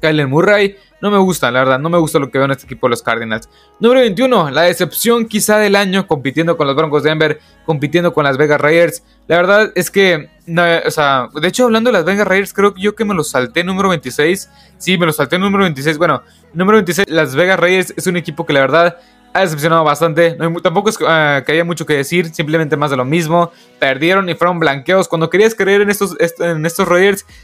Kyler 0.00 0.26
Murray. 0.26 0.76
No 1.00 1.10
me 1.10 1.18
gusta, 1.18 1.50
la 1.50 1.60
verdad, 1.60 1.78
no 1.78 1.88
me 1.88 1.98
gusta 1.98 2.18
lo 2.18 2.30
que 2.30 2.36
veo 2.36 2.44
en 2.44 2.50
este 2.50 2.66
equipo 2.66 2.86
de 2.86 2.90
los 2.90 3.02
Cardinals. 3.02 3.48
Número 3.78 4.00
21, 4.00 4.50
la 4.50 4.62
decepción 4.62 5.26
quizá 5.26 5.58
del 5.58 5.76
año, 5.76 6.06
compitiendo 6.06 6.56
con 6.58 6.66
los 6.66 6.76
Broncos 6.76 7.02
de 7.02 7.08
Denver, 7.08 7.40
compitiendo 7.64 8.12
con 8.12 8.24
las 8.24 8.36
Vegas 8.36 8.60
Raiders. 8.60 9.02
La 9.26 9.36
verdad 9.36 9.72
es 9.74 9.90
que, 9.90 10.28
no, 10.46 10.62
o 10.84 10.90
sea, 10.90 11.28
de 11.40 11.48
hecho, 11.48 11.64
hablando 11.64 11.88
de 11.88 11.94
las 11.94 12.04
Vegas 12.04 12.26
Raiders, 12.26 12.52
creo 12.52 12.74
que 12.74 12.82
yo 12.82 12.94
que 12.94 13.06
me 13.06 13.14
lo 13.14 13.24
salté 13.24 13.64
número 13.64 13.88
26. 13.88 14.50
Sí, 14.76 14.98
me 14.98 15.06
lo 15.06 15.12
salté 15.12 15.38
número 15.38 15.64
26. 15.64 15.96
Bueno, 15.96 16.22
número 16.52 16.76
26, 16.76 17.08
las 17.08 17.34
Vegas 17.34 17.58
Raiders 17.58 17.94
es 17.96 18.06
un 18.06 18.18
equipo 18.18 18.44
que 18.44 18.52
la 18.52 18.60
verdad 18.60 18.98
ha 19.32 19.40
decepcionado 19.40 19.84
bastante. 19.84 20.36
tampoco 20.62 20.90
es 20.90 20.98
ah, 21.06 21.42
que 21.44 21.52
haya 21.52 21.64
mucho 21.64 21.86
que 21.86 21.94
decir, 21.94 22.34
simplemente 22.34 22.76
más 22.76 22.90
de 22.90 22.96
lo 22.96 23.04
mismo. 23.04 23.52
Perdieron 23.78 24.28
y 24.28 24.34
fueron 24.34 24.58
blanqueados. 24.58 25.08
Cuando 25.08 25.30
querías 25.30 25.54
creer 25.54 25.82
en 25.82 25.90
estos, 25.90 26.16
en 26.40 26.66
estos 26.66 26.88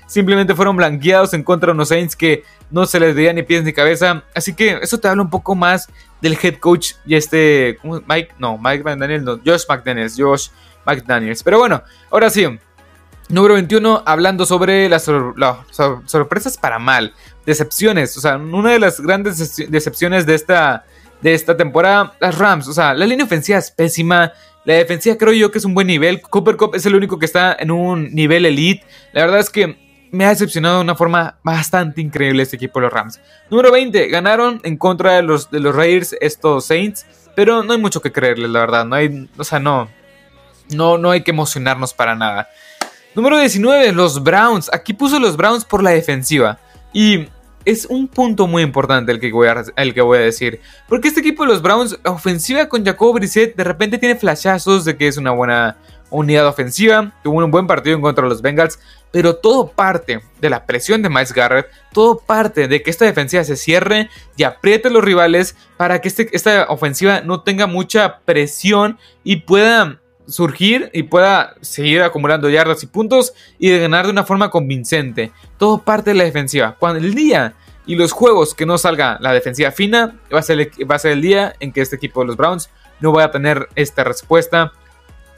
simplemente 0.07 0.55
fueron 0.55 0.77
blanqueados 0.77 1.33
en 1.35 1.43
contra 1.43 1.69
de 1.69 1.73
unos 1.73 1.89
Saints 1.89 2.17
que 2.17 2.45
no 2.71 2.87
se 2.87 2.99
les 2.99 3.15
veía 3.15 3.33
ni 3.33 3.43
pies 3.43 3.63
ni 3.63 3.73
cabeza. 3.73 4.25
Así 4.35 4.55
que 4.55 4.79
eso 4.83 4.99
te 4.99 5.09
habla 5.09 5.23
un 5.23 5.31
poco 5.31 5.55
más 5.55 5.89
del 6.21 6.37
head 6.43 6.57
coach 6.59 6.95
y 7.05 7.15
este. 7.15 7.79
Mike, 8.07 8.35
no, 8.39 8.59
Mike 8.59 8.83
McDaniels, 8.83 9.25
no, 9.25 9.41
Josh 9.45 9.63
McDaniels, 9.69 10.15
Josh 10.19 10.49
McDaniels. 10.85 11.43
Pero 11.43 11.59
bueno, 11.59 11.83
ahora 12.11 12.31
sí. 12.31 12.47
Número 13.29 13.55
21, 13.55 14.05
hablando 14.07 14.47
sobre 14.47 14.89
las, 14.89 15.11
sorpresas 16.05 16.57
para 16.57 16.79
mal, 16.79 17.13
decepciones. 17.45 18.17
O 18.17 18.21
sea, 18.21 18.37
una 18.37 18.71
de 18.71 18.79
las 18.79 19.01
grandes 19.01 19.57
decepciones 19.69 20.27
de 20.27 20.37
esta 20.37 20.85
de 21.21 21.35
esta 21.35 21.57
temporada, 21.57 22.15
las 22.21 22.39
Rams. 22.39 22.69
O 22.69 22.73
sea, 22.73 22.95
la 22.95 23.07
línea 23.07 23.25
ofensiva 23.25 23.59
es 23.59 23.71
pésima. 23.71 24.33
La 24.65 24.75
defensiva 24.75 25.17
creo 25.17 25.33
yo 25.33 25.51
que 25.51 25.59
es 25.59 25.65
un 25.65 25.75
buen 25.75 25.87
nivel. 25.87 26.21
Cooper 26.21 26.57
Cup 26.57 26.75
es 26.75 26.87
el 26.87 26.95
único 26.95 27.19
que 27.19 27.27
está 27.27 27.57
en 27.59 27.71
un 27.71 28.15
nivel 28.15 28.47
elite. 28.47 28.85
La 29.13 29.23
verdad 29.23 29.41
es 29.41 29.51
que 29.51 29.77
me 30.11 30.25
ha 30.25 30.31
decepcionado 30.31 30.77
de 30.77 30.83
una 30.83 30.95
forma 30.95 31.39
bastante 31.43 32.01
increíble 32.01 32.43
este 32.43 32.57
equipo 32.57 32.79
de 32.79 32.85
los 32.87 32.93
Rams. 32.93 33.21
Número 33.51 33.71
20, 33.71 34.09
ganaron 34.09 34.61
en 34.65 34.77
contra 34.77 35.15
de 35.15 35.23
los, 35.23 35.51
de 35.51 35.61
los 35.61 35.75
Raiders 35.75 36.17
estos 36.21 36.67
Saints. 36.67 37.07
Pero 37.35 37.63
no 37.63 37.75
hay 37.75 37.79
mucho 37.79 38.01
que 38.01 38.13
creerles, 38.13 38.51
la 38.51 38.61
verdad. 38.61 38.87
No 38.87 38.97
hay, 38.97 39.29
o 39.37 39.45
sea, 39.45 39.59
no, 39.59 39.89
no, 40.71 40.97
no 40.97 41.11
hay 41.11 41.23
que 41.23 41.33
emocionarnos 41.33 41.93
para 41.93 42.15
nada. 42.15 42.49
Número 43.15 43.39
19, 43.39 43.93
los 43.93 44.23
Browns. 44.23 44.71
Aquí 44.73 44.95
puso 44.95 45.19
los 45.19 45.37
Browns 45.37 45.65
por 45.65 45.83
la 45.83 45.91
defensiva. 45.91 46.59
Y 46.93 47.29
es 47.67 47.85
un 47.85 48.09
punto 48.09 48.47
muy 48.47 48.63
importante 48.63 49.13
el 49.13 49.21
que, 49.21 49.31
voy 49.33 49.49
a, 49.49 49.65
el 49.77 49.93
que 49.93 50.01
voy 50.01 50.19
a 50.19 50.23
decir. 50.23 50.61
Porque 50.89 51.09
este 51.09 51.21
equipo 51.21 51.43
de 51.43 51.51
los 51.51 51.61
Browns, 51.61 51.99
ofensiva 52.05 52.69
con 52.69 52.85
Jacob 52.85 53.15
Brissett, 53.15 53.57
de 53.57 53.65
repente 53.65 53.99
tiene 53.99 54.15
flashazos 54.15 54.85
de 54.85 54.97
que 54.97 55.09
es 55.09 55.19
una 55.19 55.33
buena 55.33 55.77
unidad 56.11 56.47
ofensiva. 56.47 57.13
Tuvo 57.25 57.45
un 57.45 57.51
buen 57.51 57.67
partido 57.67 57.97
en 57.97 58.03
contra 58.03 58.23
de 58.23 58.31
los 58.31 58.41
Bengals. 58.41 58.79
Pero 59.11 59.37
todo 59.37 59.69
parte 59.69 60.21
de 60.41 60.51
la 60.51 60.65
presión 60.65 61.03
de 61.03 61.09
Miles 61.09 61.33
Garrett. 61.33 61.67
Todo 61.93 62.19
parte 62.19 62.69
de 62.69 62.83
que 62.83 62.91
esta 62.91 63.05
defensiva 63.05 63.43
se 63.43 63.57
cierre 63.57 64.11
y 64.37 64.45
apriete 64.45 64.89
a 64.89 64.93
los 64.93 65.05
rivales 65.05 65.57
para 65.77 66.01
que 66.01 66.09
este, 66.09 66.29
esta 66.33 66.67
ofensiva 66.69 67.21
no 67.23 67.43
tenga 67.43 67.67
mucha 67.67 68.21
presión 68.21 68.97
y 69.25 69.37
pueda 69.37 70.01
surgir 70.27 70.91
y 70.93 71.05
pueda 71.05 71.55
seguir 71.61 72.03
acumulando 72.03 72.49
yardas 72.49 72.83
y 72.83 72.87
puntos 72.87 73.35
y 73.59 73.71
de 73.71 73.81
ganar 73.81 74.07
de 74.07 74.13
una 74.13 74.25
forma 74.25 74.51
convincente. 74.51 75.33
Todo 75.59 75.83
parte 75.83 76.11
de 76.11 76.17
la 76.17 76.25
defensiva. 76.25 76.77
Cuando 76.79 76.99
el 76.99 77.15
día 77.15 77.55
Y 77.89 77.95
los 77.95 78.11
juegos 78.11 78.53
que 78.53 78.67
no 78.67 78.79
salga 78.79 79.17
la 79.21 79.33
defensiva 79.33 79.71
fina, 79.71 80.17
va 80.35 80.41
a 80.41 80.43
ser 80.43 80.59
el, 80.59 80.91
va 80.91 80.97
a 80.97 80.99
ser 80.99 81.13
el 81.13 81.23
día 81.23 81.55
en 81.61 81.71
que 81.71 81.81
este 81.81 81.95
equipo 81.95 82.21
de 82.21 82.27
los 82.27 82.37
Browns 82.37 82.69
no 82.99 83.13
vaya 83.13 83.27
a 83.27 83.31
tener 83.31 83.69
esta 83.77 84.03
respuesta 84.03 84.73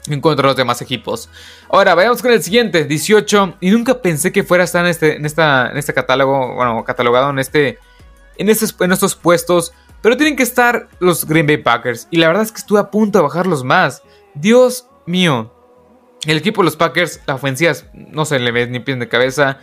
en 0.07 0.21
contra 0.21 0.43
de 0.43 0.47
los 0.47 0.55
demás 0.55 0.81
equipos. 0.81 1.29
Ahora, 1.69 1.95
vayamos 1.95 2.21
con 2.21 2.31
el 2.31 2.41
siguiente, 2.41 2.85
18. 2.85 3.57
Y 3.59 3.69
nunca 3.71 4.01
pensé 4.01 4.31
que 4.31 4.43
fuera 4.43 4.63
a 4.63 4.65
estar 4.65 4.83
en 4.83 4.91
este, 4.91 5.15
en 5.15 5.25
esta, 5.25 5.69
en 5.69 5.77
este 5.77 5.93
catálogo, 5.93 6.55
bueno, 6.55 6.83
catalogado 6.83 7.29
en, 7.29 7.39
este, 7.39 7.79
en, 8.37 8.49
estos, 8.49 8.75
en 8.79 8.91
estos 8.91 9.15
puestos. 9.15 9.73
Pero 10.01 10.15
tienen 10.15 10.35
que 10.35 10.43
estar 10.43 10.87
los 10.99 11.25
Green 11.25 11.45
Bay 11.45 11.57
Packers. 11.57 12.07
Y 12.09 12.17
la 12.17 12.27
verdad 12.27 12.43
es 12.43 12.51
que 12.51 12.59
estuve 12.59 12.79
a 12.79 12.89
punto 12.89 13.19
de 13.19 13.23
bajarlos 13.23 13.63
más. 13.63 14.01
Dios 14.33 14.87
mío. 15.05 15.53
El 16.25 16.37
equipo 16.37 16.61
de 16.61 16.65
los 16.65 16.75
Packers, 16.75 17.21
la 17.25 17.35
ofensiva, 17.35 17.73
no 17.93 18.25
se 18.25 18.39
le 18.39 18.51
ve 18.51 18.67
ni 18.67 18.79
pie 18.79 18.95
de 18.95 19.07
cabeza. 19.07 19.57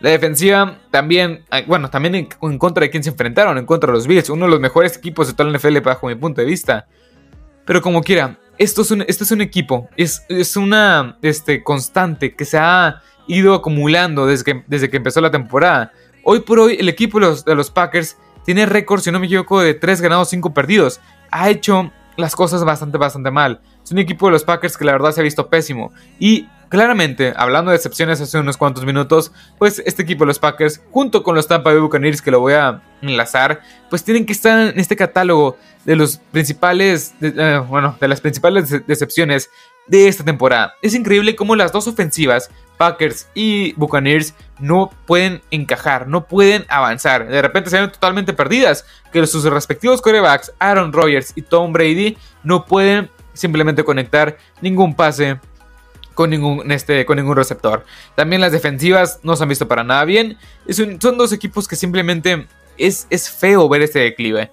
La 0.00 0.10
defensiva 0.10 0.80
también, 0.90 1.44
bueno, 1.66 1.88
también 1.88 2.14
en, 2.14 2.58
contra 2.58 2.82
de 2.82 2.90
quién 2.90 3.02
se 3.02 3.10
enfrentaron, 3.10 3.56
en 3.56 3.64
contra 3.64 3.86
de 3.86 3.94
los 3.94 4.06
Bills, 4.06 4.28
uno 4.28 4.44
de 4.44 4.50
los 4.50 4.60
mejores 4.60 4.96
equipos 4.96 5.28
de 5.28 5.32
toda 5.32 5.50
la 5.50 5.58
NFL 5.58 5.78
bajo 5.80 6.08
mi 6.08 6.14
punto 6.14 6.42
de 6.42 6.46
vista. 6.46 6.86
Pero 7.64 7.80
como 7.80 8.02
quiera, 8.02 8.38
esto 8.58 8.82
es 8.82 8.90
un, 8.90 9.02
este 9.02 9.24
es 9.24 9.30
un 9.30 9.40
equipo, 9.40 9.88
es, 9.96 10.24
es 10.28 10.56
una 10.56 11.16
este, 11.22 11.62
constante 11.62 12.34
que 12.34 12.44
se 12.44 12.58
ha 12.58 13.02
ido 13.26 13.54
acumulando 13.54 14.26
desde 14.26 14.44
que, 14.44 14.64
desde 14.66 14.90
que 14.90 14.98
empezó 14.98 15.20
la 15.22 15.30
temporada. 15.30 15.92
Hoy 16.22 16.40
por 16.40 16.58
hoy 16.58 16.76
el 16.78 16.88
equipo 16.88 17.18
de 17.18 17.26
los, 17.26 17.44
de 17.44 17.54
los 17.54 17.70
Packers 17.70 18.18
tiene 18.44 18.66
récord, 18.66 19.00
si 19.00 19.10
no 19.10 19.18
me 19.18 19.26
equivoco, 19.26 19.60
de 19.60 19.74
3 19.74 20.00
ganados, 20.02 20.28
5 20.28 20.52
perdidos. 20.52 21.00
Ha 21.30 21.48
hecho 21.48 21.90
las 22.16 22.36
cosas 22.36 22.64
bastante, 22.64 22.98
bastante 22.98 23.30
mal. 23.30 23.60
Es 23.84 23.92
un 23.92 23.98
equipo 23.98 24.26
de 24.26 24.32
los 24.32 24.44
Packers 24.44 24.76
que 24.76 24.84
la 24.84 24.92
verdad 24.92 25.12
se 25.12 25.20
ha 25.20 25.22
visto 25.22 25.48
pésimo. 25.48 25.92
Y 26.18 26.48
claramente, 26.70 27.34
hablando 27.36 27.70
de 27.70 27.76
excepciones 27.76 28.20
hace 28.20 28.38
unos 28.38 28.56
cuantos 28.56 28.84
minutos, 28.84 29.30
pues 29.58 29.82
este 29.84 30.02
equipo 30.02 30.24
de 30.24 30.28
los 30.28 30.38
Packers, 30.38 30.80
junto 30.90 31.22
con 31.22 31.34
los 31.34 31.46
Tampa 31.46 31.70
Bay 31.70 31.80
Buccaneers, 31.80 32.22
que 32.22 32.30
lo 32.30 32.40
voy 32.40 32.54
a 32.54 32.82
enlazar, 33.02 33.60
pues 33.90 34.02
tienen 34.02 34.24
que 34.24 34.32
estar 34.32 34.58
en 34.72 34.80
este 34.80 34.96
catálogo 34.96 35.58
de 35.84 35.96
los 35.96 36.16
principales, 36.32 37.14
eh, 37.20 37.62
bueno, 37.68 37.96
de 38.00 38.08
las 38.08 38.20
principales 38.20 38.86
decepciones 38.86 39.50
de 39.86 40.08
esta 40.08 40.24
temporada. 40.24 40.74
Es 40.82 40.94
increíble 40.94 41.36
cómo 41.36 41.56
las 41.56 41.72
dos 41.72 41.86
ofensivas, 41.86 42.50
Packers 42.78 43.28
y 43.34 43.72
Buccaneers, 43.74 44.34
no 44.58 44.90
pueden 45.06 45.42
encajar, 45.50 46.08
no 46.08 46.26
pueden 46.26 46.64
avanzar. 46.68 47.28
De 47.28 47.42
repente 47.42 47.70
se 47.70 47.80
ven 47.80 47.92
totalmente 47.92 48.32
perdidas, 48.32 48.86
que 49.12 49.26
sus 49.26 49.44
respectivos 49.44 50.00
corebacks, 50.00 50.52
Aaron 50.58 50.92
Rodgers 50.92 51.32
y 51.36 51.42
Tom 51.42 51.72
Brady, 51.72 52.16
no 52.42 52.64
pueden 52.64 53.10
simplemente 53.34 53.84
conectar 53.84 54.38
ningún 54.60 54.94
pase 54.94 55.38
con 56.14 56.30
ningún, 56.30 56.70
este, 56.70 57.04
con 57.04 57.16
ningún 57.16 57.36
receptor. 57.36 57.84
También 58.14 58.40
las 58.40 58.52
defensivas 58.52 59.20
no 59.22 59.36
se 59.36 59.42
han 59.42 59.48
visto 59.48 59.68
para 59.68 59.84
nada 59.84 60.04
bien. 60.04 60.38
son 60.68 61.18
dos 61.18 61.32
equipos 61.32 61.68
que 61.68 61.76
simplemente 61.76 62.46
es, 62.78 63.06
es 63.10 63.30
feo 63.30 63.68
ver 63.68 63.82
este 63.82 63.98
declive. 63.98 64.50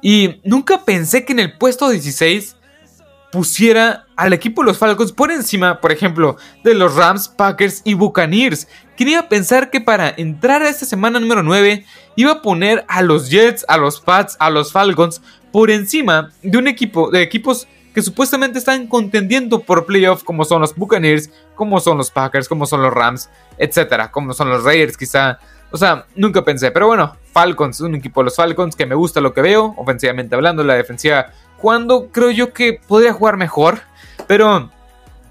Y 0.00 0.40
nunca 0.44 0.84
pensé 0.84 1.24
que 1.24 1.32
en 1.32 1.38
el 1.38 1.56
puesto 1.56 1.88
16 1.88 2.56
pusiera 3.30 4.04
al 4.14 4.34
equipo 4.34 4.62
de 4.62 4.66
los 4.66 4.78
Falcons 4.78 5.12
por 5.12 5.30
encima, 5.30 5.80
por 5.80 5.90
ejemplo, 5.90 6.36
de 6.64 6.74
los 6.74 6.94
Rams, 6.94 7.28
Packers 7.28 7.80
y 7.84 7.94
Buccaneers. 7.94 8.68
Quería 8.94 9.28
pensar 9.28 9.70
que 9.70 9.80
para 9.80 10.10
entrar 10.10 10.62
a 10.62 10.68
esta 10.68 10.84
semana 10.84 11.18
número 11.18 11.42
9 11.42 11.84
iba 12.16 12.32
a 12.32 12.42
poner 12.42 12.84
a 12.88 13.00
los 13.00 13.30
Jets, 13.30 13.64
a 13.68 13.78
los 13.78 14.00
Pats, 14.00 14.36
a 14.38 14.50
los 14.50 14.70
Falcons 14.70 15.22
por 15.50 15.70
encima 15.70 16.30
de 16.42 16.58
un 16.58 16.68
equipo 16.68 17.10
de 17.10 17.22
equipos 17.22 17.66
que 17.92 18.02
supuestamente 18.02 18.58
están 18.58 18.86
contendiendo 18.86 19.60
por 19.60 19.86
playoff 19.86 20.22
como 20.22 20.44
son 20.44 20.60
los 20.60 20.74
Buccaneers, 20.74 21.30
como 21.54 21.80
son 21.80 21.98
los 21.98 22.10
Packers, 22.10 22.48
como 22.48 22.66
son 22.66 22.82
los 22.82 22.92
Rams, 22.92 23.30
etcétera, 23.58 24.10
como 24.10 24.32
son 24.32 24.48
los 24.48 24.64
Raiders 24.64 24.96
quizá. 24.96 25.38
O 25.70 25.76
sea, 25.76 26.06
nunca 26.16 26.42
pensé, 26.44 26.70
pero 26.70 26.86
bueno, 26.86 27.16
Falcons, 27.32 27.80
un 27.80 27.94
equipo 27.94 28.20
de 28.20 28.26
los 28.26 28.36
Falcons 28.36 28.76
que 28.76 28.86
me 28.86 28.94
gusta 28.94 29.20
lo 29.20 29.32
que 29.32 29.40
veo, 29.40 29.74
ofensivamente 29.76 30.34
hablando, 30.34 30.62
la 30.62 30.74
defensiva 30.74 31.30
cuando 31.56 32.08
creo 32.08 32.30
yo 32.30 32.52
que 32.52 32.80
podría 32.86 33.12
jugar 33.12 33.36
mejor, 33.36 33.80
pero 34.26 34.70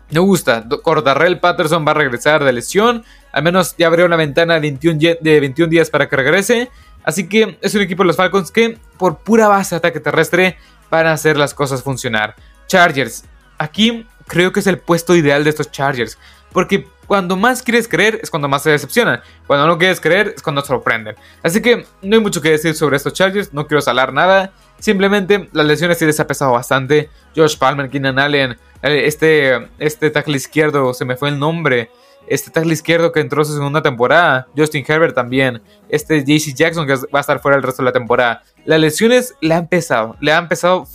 me 0.09 0.19
gusta. 0.19 0.65
Cordarrell 0.81 1.39
Patterson 1.39 1.85
va 1.85 1.91
a 1.91 1.95
regresar 1.95 2.43
de 2.43 2.53
lesión, 2.53 3.03
al 3.31 3.43
menos 3.43 3.75
ya 3.77 3.87
abrió 3.87 4.05
una 4.05 4.15
ventana 4.15 4.55
de 4.55 4.61
21, 4.61 4.99
de 5.19 5.39
21 5.39 5.69
días 5.69 5.89
para 5.89 6.07
que 6.07 6.15
regrese. 6.15 6.69
Así 7.03 7.27
que 7.27 7.57
es 7.61 7.75
un 7.75 7.81
equipo 7.81 8.03
de 8.03 8.07
los 8.07 8.15
Falcons 8.15 8.51
que 8.51 8.77
por 8.97 9.19
pura 9.19 9.47
base 9.47 9.75
de 9.75 9.77
ataque 9.77 9.99
terrestre 9.99 10.57
van 10.89 11.07
a 11.07 11.13
hacer 11.13 11.37
las 11.37 11.53
cosas 11.53 11.81
funcionar. 11.81 12.35
Chargers. 12.71 13.25
Aquí 13.57 14.07
creo 14.27 14.53
que 14.53 14.61
es 14.61 14.67
el 14.67 14.77
puesto 14.77 15.13
ideal 15.13 15.43
de 15.43 15.49
estos 15.49 15.69
Chargers. 15.71 16.17
Porque 16.53 16.87
cuando 17.05 17.35
más 17.35 17.61
quieres 17.61 17.85
creer 17.85 18.19
es 18.23 18.29
cuando 18.29 18.47
más 18.47 18.63
se 18.63 18.69
decepcionan. 18.69 19.19
Cuando 19.45 19.67
no 19.67 19.77
quieres 19.77 19.99
creer 19.99 20.35
es 20.37 20.41
cuando 20.41 20.61
sorprenden. 20.61 21.15
Así 21.43 21.61
que 21.61 21.85
no 22.01 22.15
hay 22.15 22.21
mucho 22.21 22.41
que 22.41 22.51
decir 22.51 22.73
sobre 22.73 22.95
estos 22.95 23.11
Chargers. 23.11 23.51
No 23.51 23.67
quiero 23.67 23.81
salar 23.81 24.13
nada. 24.13 24.53
Simplemente 24.79 25.49
las 25.51 25.65
lesiones 25.65 25.97
sí 25.97 26.05
les 26.05 26.17
ha 26.21 26.27
pesado 26.27 26.53
bastante. 26.53 27.09
Josh 27.35 27.57
Palmer, 27.57 27.89
Keenan 27.89 28.19
Allen, 28.19 28.51
eh, 28.83 29.03
este, 29.05 29.67
este 29.77 30.09
tackle 30.09 30.37
izquierdo, 30.37 30.93
se 30.93 31.03
me 31.03 31.17
fue 31.17 31.27
el 31.27 31.39
nombre. 31.39 31.91
Este 32.27 32.49
tackle 32.51 32.73
izquierdo 32.73 33.11
que 33.11 33.19
entró 33.19 33.43
su 33.43 33.53
segunda 33.53 33.81
temporada. 33.81 34.47
Justin 34.55 34.85
Herbert 34.87 35.15
también. 35.15 35.61
Este 35.89 36.23
JC 36.23 36.55
Jackson 36.55 36.87
que 36.87 36.95
va 36.95 37.19
a 37.19 37.21
estar 37.21 37.39
fuera 37.39 37.57
el 37.57 37.63
resto 37.63 37.81
de 37.81 37.87
la 37.87 37.91
temporada. 37.91 38.43
Las 38.65 38.79
lesiones 38.79 39.35
le 39.41 39.53
han 39.53 39.67
pesado. 39.67 40.15
Le 40.19 40.31
han 40.31 40.47
pesado 40.47 40.85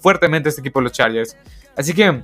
fuertemente 0.00 0.48
a 0.48 0.50
este 0.50 0.60
equipo 0.60 0.80
de 0.80 0.84
los 0.84 0.92
Chargers. 0.92 1.36
Así 1.76 1.92
que 1.92 2.22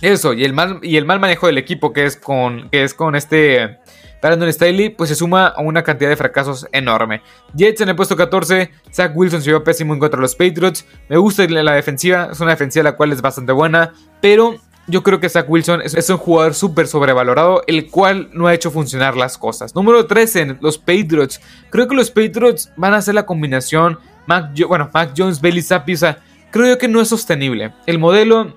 eso. 0.00 0.32
Y 0.32 0.44
el 0.44 0.52
mal, 0.52 0.80
y 0.82 0.96
el 0.96 1.04
mal 1.04 1.20
manejo 1.20 1.46
del 1.46 1.58
equipo 1.58 1.92
que 1.92 2.04
es 2.04 2.16
con, 2.16 2.68
que 2.70 2.84
es 2.84 2.94
con 2.94 3.14
este... 3.14 3.78
Brandon 4.24 4.50
Staley, 4.50 4.88
pues 4.88 5.10
se 5.10 5.16
suma 5.16 5.48
a 5.48 5.60
una 5.60 5.82
cantidad 5.82 6.08
de 6.08 6.16
fracasos 6.16 6.66
enorme. 6.72 7.20
Jets 7.52 7.82
en 7.82 7.90
el 7.90 7.94
puesto 7.94 8.16
14, 8.16 8.70
Zach 8.90 9.12
Wilson 9.14 9.42
se 9.42 9.50
vio 9.50 9.62
pésimo 9.62 9.92
en 9.92 10.00
contra 10.00 10.16
de 10.16 10.22
los 10.22 10.34
Patriots. 10.34 10.86
Me 11.10 11.18
gusta 11.18 11.46
la 11.46 11.72
defensiva, 11.74 12.30
es 12.32 12.40
una 12.40 12.52
defensiva 12.52 12.84
la 12.84 12.96
cual 12.96 13.12
es 13.12 13.20
bastante 13.20 13.52
buena, 13.52 13.92
pero 14.22 14.56
yo 14.86 15.02
creo 15.02 15.20
que 15.20 15.28
Zach 15.28 15.46
Wilson 15.48 15.82
es, 15.82 16.10
un 16.10 16.18
jugador 16.18 16.54
súper 16.54 16.86
sobrevalorado, 16.86 17.62
el 17.66 17.90
cual 17.90 18.28
no 18.32 18.46
ha 18.46 18.54
hecho 18.54 18.70
funcionar 18.70 19.16
las 19.16 19.38
cosas. 19.38 19.74
Número 19.74 20.06
13, 20.06 20.58
los 20.60 20.78
Patriots. 20.78 21.40
Creo 21.70 21.88
que 21.88 21.94
los 21.94 22.10
Patriots 22.10 22.70
van 22.76 22.94
a 22.94 22.98
hacer 22.98 23.14
la 23.14 23.26
combinación 23.26 23.98
Mac, 24.26 24.50
bueno, 24.66 24.90
Mac 24.92 25.12
Jones, 25.16 25.40
Bailey 25.40 25.62
Zappi, 25.62 25.94
o 25.94 25.98
sea, 25.98 26.18
creo 26.50 26.66
yo 26.66 26.78
que 26.78 26.88
no 26.88 27.00
es 27.00 27.08
sostenible. 27.08 27.72
El 27.86 27.98
modelo 27.98 28.54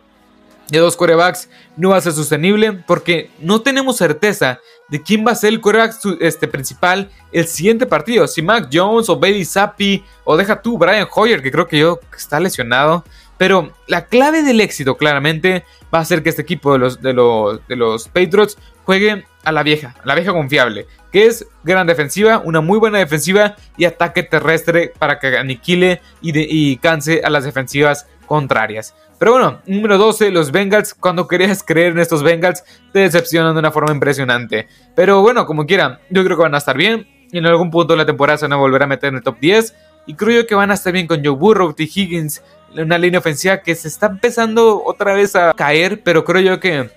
de 0.70 0.80
dos 0.80 0.98
corebacks 0.98 1.50
no 1.78 1.90
va 1.90 1.98
a 1.98 2.02
ser 2.02 2.14
sostenible 2.14 2.74
porque 2.86 3.30
no 3.40 3.62
tenemos 3.62 3.98
certeza 3.98 4.60
de 4.90 5.02
quién 5.02 5.26
va 5.26 5.32
a 5.32 5.36
ser 5.36 5.50
el 5.50 5.62
coreback 5.62 5.96
este, 6.20 6.48
principal 6.48 7.10
el 7.32 7.48
siguiente 7.48 7.86
partido. 7.86 8.28
Si 8.28 8.42
Mac 8.42 8.70
Jones 8.72 9.10
o 9.10 9.18
Bailey 9.18 9.46
Zappi 9.46 10.04
o 10.24 10.38
deja 10.38 10.62
tú 10.62 10.78
Brian 10.78 11.08
Hoyer, 11.14 11.42
que 11.42 11.52
creo 11.52 11.68
que 11.68 11.80
yo 11.80 12.00
está 12.16 12.40
lesionado. 12.40 13.04
Pero 13.38 13.74
la 13.88 14.06
clave 14.06 14.44
del 14.44 14.62
éxito, 14.62 14.98
claramente, 14.98 15.64
va 15.94 16.00
a 16.00 16.06
ser 16.06 16.24
que 16.24 16.30
este 16.30 16.42
equipo 16.42 16.74
de 16.74 16.80
los, 16.80 17.02
de 17.02 17.14
los, 17.14 17.66
de 17.68 17.76
los 17.76 18.08
Patriots 18.08 18.58
juegue 18.84 19.26
a 19.44 19.52
la 19.52 19.64
vieja, 19.64 19.96
a 20.02 20.06
la 20.06 20.16
vieja 20.16 20.34
confiable, 20.34 20.88
que 21.12 21.28
es 21.28 21.48
gran 21.64 21.88
defensiva, 21.88 22.42
una 22.44 22.62
muy 22.62 22.80
buena 22.80 22.98
defensiva 22.98 23.56
y 23.78 23.86
ataque 23.86 24.24
terrestre 24.24 24.92
para 24.98 25.20
que 25.20 25.38
aniquile 25.38 26.02
y, 26.22 26.32
y 26.34 26.78
canse 26.78 27.22
a 27.24 27.30
las 27.30 27.44
defensivas 27.44 28.08
contrarias. 28.26 28.94
Pero 29.20 29.32
bueno, 29.32 29.62
número 29.66 29.98
12, 29.98 30.30
los 30.32 30.52
Bengals. 30.52 30.94
Cuando 30.94 31.28
querías 31.28 31.64
creer 31.64 31.94
en 31.94 32.00
estos 32.00 32.22
Bengals, 32.22 32.64
te 32.94 33.00
decepcionan 33.00 33.56
de 33.56 33.60
una 33.60 33.72
forma 33.72 33.92
impresionante. 33.92 34.68
Pero 34.96 35.22
bueno, 35.22 35.46
como 35.48 35.66
quiera, 35.66 36.02
yo 36.10 36.24
creo 36.24 36.38
que 36.38 36.44
van 36.44 36.56
a 36.56 36.60
estar 36.60 36.78
bien. 36.78 37.08
Y 37.32 37.40
en 37.40 37.46
algún 37.46 37.72
punto 37.72 37.94
de 37.94 37.98
la 37.98 38.06
temporada 38.06 38.38
se 38.38 38.46
van 38.46 38.54
a 38.54 38.58
volver 38.58 38.84
a 38.84 38.88
meter 38.88 39.10
en 39.10 39.16
el 39.16 39.24
top 39.24 39.40
10. 39.40 39.76
Y 40.06 40.14
creo 40.14 40.42
yo 40.42 40.48
que 40.48 40.56
van 40.56 40.72
a 40.72 40.76
estar 40.76 40.94
bien 40.94 41.08
con 41.08 41.24
Joe 41.26 41.36
Burrow, 41.36 41.74
T. 41.74 41.84
Higgins, 41.84 42.44
una 42.84 42.98
línea 42.98 43.20
ofensiva 43.20 43.62
que 43.62 43.76
se 43.76 43.88
está 43.88 44.08
empezando 44.08 44.84
otra 44.84 45.14
vez 45.14 45.36
a 45.36 45.54
caer, 45.54 46.02
pero 46.04 46.24
creo 46.24 46.42
yo 46.42 46.60
que 46.60 46.90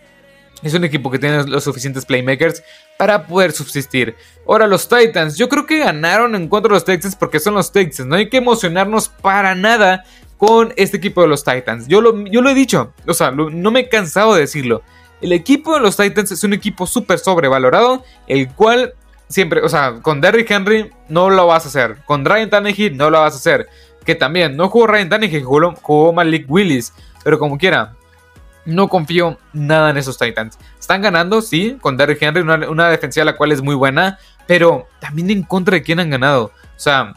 es 0.62 0.75
un 0.75 0.84
equipo 0.84 1.10
que 1.10 1.18
tiene 1.18 1.44
los 1.44 1.64
suficientes 1.64 2.04
playmakers 2.04 2.62
para 2.99 3.26
poder 3.26 3.52
subsistir. 3.52 4.14
Ahora 4.46 4.66
los 4.66 4.88
Titans, 4.88 5.37
yo 5.37 5.49
creo 5.49 5.66
que 5.66 5.78
ganaron 5.78 6.34
en 6.34 6.49
contra 6.49 6.68
de 6.68 6.75
los 6.75 6.84
Texans 6.84 7.16
porque 7.16 7.40
son 7.40 7.54
los 7.54 7.72
Texans, 7.72 8.08
no 8.08 8.16
hay 8.16 8.28
que 8.28 8.38
emocionarnos 8.38 9.08
para 9.08 9.54
nada 9.54 10.04
con 10.37 10.72
este 10.76 10.99
equipo 10.99 11.22
de 11.22 11.28
los 11.28 11.44
Titans. 11.44 11.87
Yo 11.88 12.00
lo, 12.00 12.26
yo 12.26 12.42
lo 12.42 12.50
he 12.50 12.54
dicho, 12.54 12.92
o 13.06 13.14
sea, 13.14 13.30
no 13.30 13.70
me 13.70 13.80
he 13.80 13.88
cansado 13.88 14.34
de 14.34 14.40
decirlo. 14.40 14.82
El 15.20 15.32
equipo 15.32 15.75
de 15.75 15.80
los 15.80 15.96
Titans 15.96 16.32
es 16.32 16.44
un 16.44 16.54
equipo 16.54 16.87
súper 16.87 17.18
sobrevalorado, 17.18 18.04
el 18.26 18.49
cual 18.54 18.94
siempre, 19.28 19.62
o 19.62 19.68
sea, 19.68 20.00
con 20.02 20.20
Derrick 20.20 20.50
Henry 20.50 20.90
no 21.08 21.30
lo 21.30 21.46
vas 21.46 21.64
a 21.64 21.68
hacer, 21.68 21.99
con 22.04 22.25
Ryan 22.25 22.50
Tannehill 22.50 22.96
no 22.96 23.10
lo 23.10 23.20
vas 23.20 23.34
a 23.34 23.37
hacer, 23.37 23.68
que 24.04 24.14
también 24.14 24.57
no 24.57 24.69
jugó 24.69 24.87
Ryan 24.87 25.09
Tannehill, 25.09 25.45
jugó, 25.45 25.75
jugó 25.83 26.12
Malik 26.12 26.47
Willis, 26.49 26.92
pero 27.23 27.38
como 27.38 27.59
quiera, 27.59 27.95
no 28.64 28.88
confío 28.88 29.38
nada 29.52 29.90
en 29.90 29.97
esos 29.97 30.19
Titans. 30.19 30.59
Están 30.78 31.02
ganando, 31.02 31.42
sí, 31.42 31.78
con 31.80 31.97
Derrick 31.97 32.23
Henry, 32.23 32.42
una, 32.42 32.69
una 32.69 32.88
defensiva 32.88 33.25
la 33.25 33.37
cual 33.37 33.52
es 33.52 33.62
muy 33.62 33.75
buena, 33.75 34.19
pero 34.47 34.87
también 35.00 35.30
en 35.30 35.42
contra 35.42 35.75
de 35.75 35.83
quién 35.83 36.00
han 36.00 36.11
ganado. 36.11 36.47
O 36.47 36.80
sea, 36.80 37.14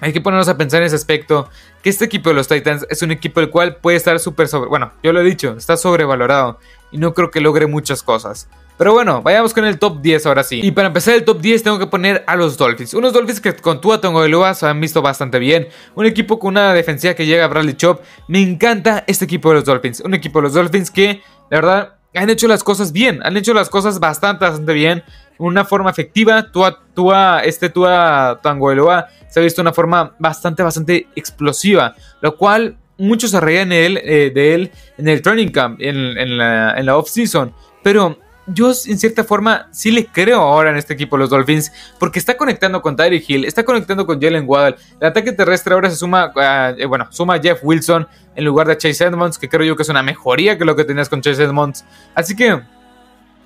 hay 0.00 0.12
que 0.12 0.20
ponernos 0.20 0.48
a 0.48 0.56
pensar 0.56 0.80
en 0.80 0.86
ese 0.86 0.96
aspecto, 0.96 1.48
que 1.82 1.90
este 1.90 2.04
equipo 2.04 2.28
de 2.28 2.34
los 2.34 2.48
Titans 2.48 2.86
es 2.90 3.02
un 3.02 3.10
equipo 3.10 3.40
el 3.40 3.50
cual 3.50 3.76
puede 3.76 3.96
estar 3.96 4.18
súper 4.18 4.48
sobre... 4.48 4.68
Bueno, 4.68 4.92
yo 5.02 5.12
lo 5.12 5.20
he 5.20 5.24
dicho, 5.24 5.56
está 5.56 5.76
sobrevalorado. 5.76 6.58
Y 6.90 6.98
no 6.98 7.14
creo 7.14 7.30
que 7.30 7.40
logre 7.40 7.66
muchas 7.66 8.02
cosas. 8.02 8.48
Pero 8.78 8.92
bueno, 8.92 9.22
vayamos 9.22 9.54
con 9.54 9.64
el 9.64 9.78
top 9.78 10.02
10 10.02 10.26
ahora 10.26 10.42
sí. 10.42 10.60
Y 10.62 10.70
para 10.70 10.88
empezar 10.88 11.14
el 11.14 11.24
top 11.24 11.40
10 11.40 11.62
tengo 11.62 11.78
que 11.78 11.86
poner 11.86 12.24
a 12.26 12.36
los 12.36 12.58
Dolphins. 12.58 12.92
Unos 12.92 13.14
Dolphins 13.14 13.40
que 13.40 13.56
con 13.56 13.80
Tua 13.80 14.00
Tongoiloa 14.00 14.52
se 14.54 14.66
han 14.66 14.80
visto 14.80 15.00
bastante 15.00 15.38
bien. 15.38 15.68
Un 15.94 16.04
equipo 16.04 16.38
con 16.38 16.50
una 16.50 16.74
defensiva 16.74 17.14
que 17.14 17.24
llega 17.24 17.46
a 17.46 17.48
Bradley 17.48 17.74
Chop. 17.74 18.02
Me 18.28 18.42
encanta 18.42 19.04
este 19.06 19.24
equipo 19.24 19.48
de 19.48 19.56
los 19.56 19.64
Dolphins. 19.64 20.00
Un 20.00 20.12
equipo 20.12 20.40
de 20.40 20.42
los 20.44 20.52
Dolphins 20.52 20.90
que, 20.90 21.22
la 21.50 21.56
verdad, 21.56 21.94
han 22.14 22.28
hecho 22.28 22.48
las 22.48 22.62
cosas 22.62 22.92
bien. 22.92 23.20
Han 23.22 23.38
hecho 23.38 23.54
las 23.54 23.70
cosas 23.70 23.98
bastante, 23.98 24.44
bastante 24.44 24.74
bien. 24.74 25.02
Una 25.38 25.64
forma 25.64 25.90
efectiva. 25.90 26.52
Tua, 26.52 26.78
Tua, 26.94 27.40
este 27.44 27.70
Tua 27.70 28.40
Tongoiloa 28.42 29.06
se 29.30 29.40
ha 29.40 29.42
visto 29.42 29.62
una 29.62 29.72
forma 29.72 30.14
bastante, 30.18 30.62
bastante 30.62 31.08
explosiva. 31.16 31.94
Lo 32.20 32.36
cual 32.36 32.76
muchos 32.98 33.30
se 33.30 33.40
reían 33.40 33.68
de 33.68 33.86
él, 33.86 34.00
eh, 34.02 34.32
de 34.34 34.54
él 34.54 34.70
en 34.98 35.08
el 35.08 35.22
training 35.22 35.48
camp, 35.48 35.80
en, 35.80 35.96
en 36.18 36.38
la, 36.38 36.96
off-season. 36.96 37.52
Pero 37.82 38.18
yo 38.46 38.70
en 38.70 38.98
cierta 38.98 39.24
forma 39.24 39.68
sí 39.72 39.90
le 39.90 40.06
creo 40.06 40.40
ahora 40.40 40.70
en 40.70 40.76
este 40.76 40.94
equipo 40.94 41.16
los 41.16 41.30
Dolphins 41.30 41.72
porque 41.98 42.18
está 42.18 42.36
conectando 42.36 42.80
con 42.80 42.94
Tyreek 42.94 43.28
Hill, 43.28 43.44
está 43.44 43.64
conectando 43.64 44.06
con 44.06 44.20
Jalen 44.20 44.44
Waddle. 44.46 44.76
El 45.00 45.08
ataque 45.08 45.32
terrestre 45.32 45.74
ahora 45.74 45.90
se 45.90 45.96
suma, 45.96 46.32
uh, 46.34 46.88
bueno, 46.88 47.08
suma 47.10 47.40
Jeff 47.40 47.60
Wilson 47.62 48.06
en 48.34 48.44
lugar 48.44 48.68
de 48.68 48.76
Chase 48.76 49.04
Edmonds, 49.04 49.38
que 49.38 49.48
creo 49.48 49.64
yo 49.64 49.76
que 49.76 49.82
es 49.82 49.88
una 49.88 50.02
mejoría 50.02 50.56
que 50.56 50.64
lo 50.64 50.76
que 50.76 50.84
tenías 50.84 51.08
con 51.08 51.20
Chase 51.20 51.42
Edmonds. 51.42 51.84
Así 52.14 52.36
que 52.36 52.60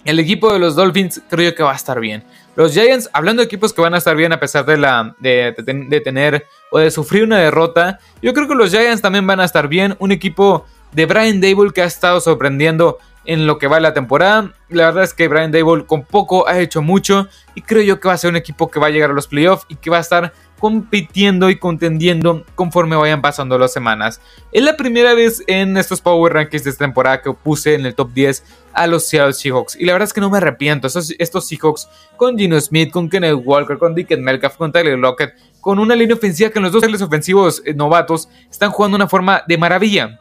el 0.05 0.19
equipo 0.19 0.53
de 0.53 0.59
los 0.59 0.77
Dolphins 0.77 1.23
creo 1.29 1.55
que 1.55 1.63
va 1.63 1.73
a 1.73 1.77
estar 1.77 2.01
bien. 2.01 2.25
Los 2.57 2.73
Giants, 2.73 3.09
hablando 3.13 3.43
de 3.43 3.47
equipos 3.47 3.73
que 3.73 3.81
van 3.81 3.95
a 3.95 3.99
estar 3.99 4.17
bien 4.17 4.33
a 4.33 4.41
pesar 4.41 4.65
de, 4.67 4.77
la, 4.77 5.15
de, 5.19 5.55
de 5.57 6.01
tener 6.01 6.47
o 6.71 6.79
de 6.79 6.91
sufrir 6.91 7.25
una 7.25 7.39
derrota, 7.39 7.99
yo 8.23 8.35
creo 8.35 8.49
que 8.49 8.55
los 8.55 8.71
Giants 8.71 9.03
también 9.03 9.27
van 9.27 9.41
a 9.41 9.45
estar 9.45 9.69
bien. 9.69 9.97
Un 9.99 10.13
equipo 10.13 10.65
de 10.93 11.07
Brian 11.07 11.41
Dable 11.41 11.71
que 11.73 11.83
ha 11.83 11.87
estado 11.87 12.21
sorprendiendo 12.21 12.99
en 13.31 13.47
lo 13.47 13.59
que 13.59 13.69
va 13.69 13.79
la 13.79 13.95
temporada. 13.95 14.53
La 14.69 14.87
verdad 14.87 15.05
es 15.05 15.15
que 15.15 15.29
Brian 15.29 15.53
Dable 15.53 15.87
con 15.87 16.03
poco 16.03 16.49
ha 16.49 16.59
hecho 16.59 16.83
mucho 16.83 17.29
y 17.55 17.63
creo 17.63 17.81
yo 17.81 18.01
que 18.01 18.09
va 18.09 18.15
a 18.15 18.19
ser 18.19 18.31
un 18.31 18.37
equipo 18.37 18.69
que 18.73 18.81
va 18.81 18.89
a 18.89 18.91
llegar 18.91 19.11
a 19.11 19.13
los 19.13 19.29
playoffs 19.29 19.67
y 19.69 19.77
que 19.77 19.89
va 19.89 19.99
a 19.99 20.01
estar 20.01 20.33
compitiendo 20.59 21.49
y 21.49 21.57
contendiendo 21.57 22.45
conforme 22.57 22.97
vayan 22.97 23.23
pasando 23.23 23.57
las 23.57 23.73
semanas. 23.73 24.21
Es 24.51 24.65
la 24.65 24.77
primera 24.77 25.15
vez 25.15 25.45
en 25.47 25.77
estos 25.77 26.01
Power 26.01 26.33
Rankings 26.33 26.65
de 26.65 26.71
esta 26.71 26.85
temporada 26.85 27.23
que 27.23 27.33
puse 27.33 27.75
en 27.75 27.87
el 27.87 27.95
top 27.95 28.13
10 28.13 28.43
a 28.73 28.89
los 28.89 29.07
Seattle 29.07 29.33
Seahawks. 29.33 29.77
Y 29.77 29.85
la 29.85 29.93
verdad 29.93 30.09
es 30.09 30.13
que 30.13 30.21
no 30.21 30.29
me 30.29 30.39
arrepiento. 30.39 30.89
Estos, 30.89 31.47
Seahawks 31.47 31.89
con 32.17 32.37
Gino 32.37 32.61
Smith, 32.61 32.91
con 32.91 33.09
Kenneth 33.09 33.43
Walker, 33.45 33.79
con 33.79 33.95
Dickens 33.95 34.23
Melcalf, 34.25 34.57
con 34.57 34.73
Tyler 34.73 34.99
Lockett, 34.99 35.35
con 35.61 35.79
una 35.79 35.95
línea 35.95 36.17
ofensiva 36.17 36.51
que 36.51 36.59
en 36.59 36.65
los 36.65 36.73
dos 36.73 37.01
ofensivos 37.01 37.63
eh, 37.65 37.75
novatos 37.75 38.29
están 38.51 38.73
jugando 38.73 38.99
de 38.99 39.05
una 39.05 39.09
forma 39.09 39.45
de 39.47 39.57
maravilla. 39.57 40.19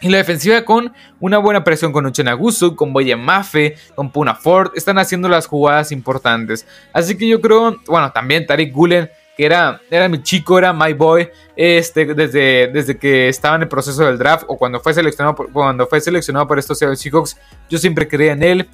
Y 0.00 0.08
la 0.08 0.18
defensiva 0.18 0.62
con 0.64 0.92
una 1.18 1.38
buena 1.38 1.64
presión 1.64 1.92
con 1.92 2.06
Uchenagusu, 2.06 2.76
con 2.76 2.92
Boye 2.92 3.16
Mafe, 3.16 3.76
con 3.96 4.10
Puna 4.12 4.34
Ford, 4.34 4.70
están 4.76 4.98
haciendo 4.98 5.28
las 5.28 5.46
jugadas 5.46 5.90
importantes. 5.90 6.66
Así 6.92 7.16
que 7.16 7.26
yo 7.26 7.40
creo, 7.40 7.76
bueno, 7.86 8.12
también 8.12 8.46
Tariq 8.46 8.72
Gulen, 8.72 9.10
que 9.36 9.46
era, 9.46 9.80
era 9.90 10.08
mi 10.08 10.22
chico, 10.22 10.58
era 10.58 10.72
my 10.72 10.92
boy, 10.92 11.28
este, 11.56 12.06
desde, 12.14 12.68
desde 12.68 12.96
que 12.96 13.28
estaba 13.28 13.56
en 13.56 13.62
el 13.62 13.68
proceso 13.68 14.04
del 14.04 14.18
draft 14.18 14.44
o 14.46 14.56
cuando 14.56 14.80
fue 14.80 14.94
seleccionado 14.94 15.34
por, 15.34 15.52
cuando 15.52 15.86
fue 15.86 16.00
seleccionado 16.00 16.46
por 16.46 16.58
estos 16.58 16.78
Seahawks, 16.78 17.36
yo 17.68 17.78
siempre 17.78 18.06
creía 18.06 18.32
en 18.32 18.42
él. 18.42 18.68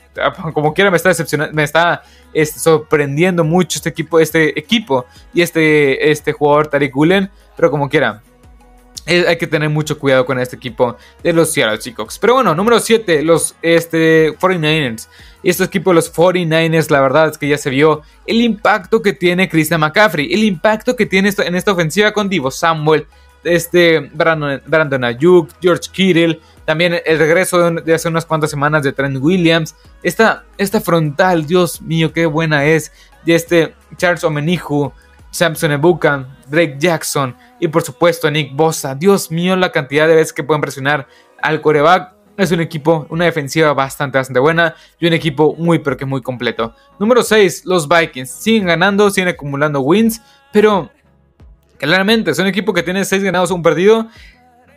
Como 0.52 0.72
quiera 0.74 0.90
me 0.90 0.98
está 0.98 1.08
decepcionando, 1.10 1.54
me 1.54 1.64
está 1.64 2.02
sorprendiendo 2.56 3.44
mucho 3.44 3.78
este 3.78 3.90
equipo, 3.90 4.20
este 4.20 4.58
equipo 4.58 5.06
y 5.32 5.40
este, 5.40 6.10
este 6.10 6.32
jugador 6.32 6.68
Tariq 6.68 6.94
Gulen, 6.94 7.30
pero 7.56 7.70
como 7.70 7.88
quiera 7.88 8.22
hay 9.06 9.36
que 9.36 9.46
tener 9.46 9.68
mucho 9.68 9.98
cuidado 9.98 10.24
con 10.24 10.38
este 10.38 10.56
equipo 10.56 10.96
de 11.22 11.32
los 11.32 11.52
Seattle 11.52 11.80
Seahawks. 11.80 12.18
Pero 12.18 12.34
bueno, 12.34 12.54
número 12.54 12.80
7, 12.80 13.22
los 13.22 13.54
este, 13.62 14.36
49ers. 14.38 15.08
Y 15.42 15.50
este 15.50 15.64
equipo 15.64 15.90
de 15.90 15.96
los 15.96 16.12
49ers, 16.12 16.90
la 16.90 17.00
verdad 17.00 17.28
es 17.28 17.38
que 17.38 17.48
ya 17.48 17.58
se 17.58 17.68
vio 17.68 18.02
el 18.26 18.40
impacto 18.40 19.02
que 19.02 19.12
tiene 19.12 19.48
Christian 19.48 19.80
McCaffrey, 19.80 20.32
el 20.32 20.42
impacto 20.42 20.96
que 20.96 21.04
tiene 21.04 21.30
en 21.36 21.54
esta 21.54 21.72
ofensiva 21.72 22.12
con 22.12 22.30
Divo 22.30 22.50
Samuel, 22.50 23.06
este 23.44 24.00
Brandon, 24.00 24.62
Brandon 24.66 25.04
Ayuk, 25.04 25.50
George 25.60 25.90
Kittle, 25.92 26.40
también 26.64 26.98
el 27.04 27.18
regreso 27.18 27.70
de, 27.70 27.94
hace 27.94 28.08
unas 28.08 28.24
cuantas 28.24 28.50
semanas 28.50 28.82
de 28.82 28.92
Trent 28.92 29.18
Williams, 29.20 29.74
esta, 30.02 30.44
esta 30.56 30.80
frontal, 30.80 31.46
Dios 31.46 31.82
mío, 31.82 32.12
qué 32.12 32.24
buena 32.24 32.64
es, 32.64 32.90
de 33.26 33.34
este 33.34 33.74
Charles 33.98 34.24
Omenihu, 34.24 34.92
Samson 35.34 35.72
Ebuka, 35.72 36.28
Drake 36.46 36.76
Jackson 36.78 37.36
y 37.58 37.66
por 37.66 37.82
supuesto 37.82 38.30
Nick 38.30 38.54
Bosa. 38.54 38.94
Dios 38.94 39.32
mío, 39.32 39.56
la 39.56 39.72
cantidad 39.72 40.06
de 40.06 40.14
veces 40.14 40.32
que 40.32 40.44
pueden 40.44 40.60
presionar 40.60 41.08
al 41.42 41.60
coreback. 41.60 42.14
Es 42.36 42.52
un 42.52 42.60
equipo, 42.60 43.06
una 43.10 43.24
defensiva 43.24 43.72
bastante, 43.74 44.18
bastante 44.18 44.38
buena 44.38 44.74
y 44.98 45.06
un 45.06 45.12
equipo 45.12 45.54
muy, 45.56 45.80
pero 45.80 45.96
que 45.96 46.04
muy 46.04 46.20
completo. 46.20 46.74
Número 47.00 47.22
6, 47.22 47.64
los 47.64 47.88
Vikings. 47.88 48.30
Siguen 48.30 48.66
ganando, 48.66 49.10
siguen 49.10 49.28
acumulando 49.28 49.80
wins, 49.80 50.22
pero 50.52 50.90
claramente 51.78 52.30
es 52.30 52.38
un 52.38 52.46
equipo 52.46 52.72
que 52.72 52.84
tiene 52.84 53.04
6 53.04 53.22
ganados, 53.24 53.50
un 53.50 53.62
perdido 53.62 54.08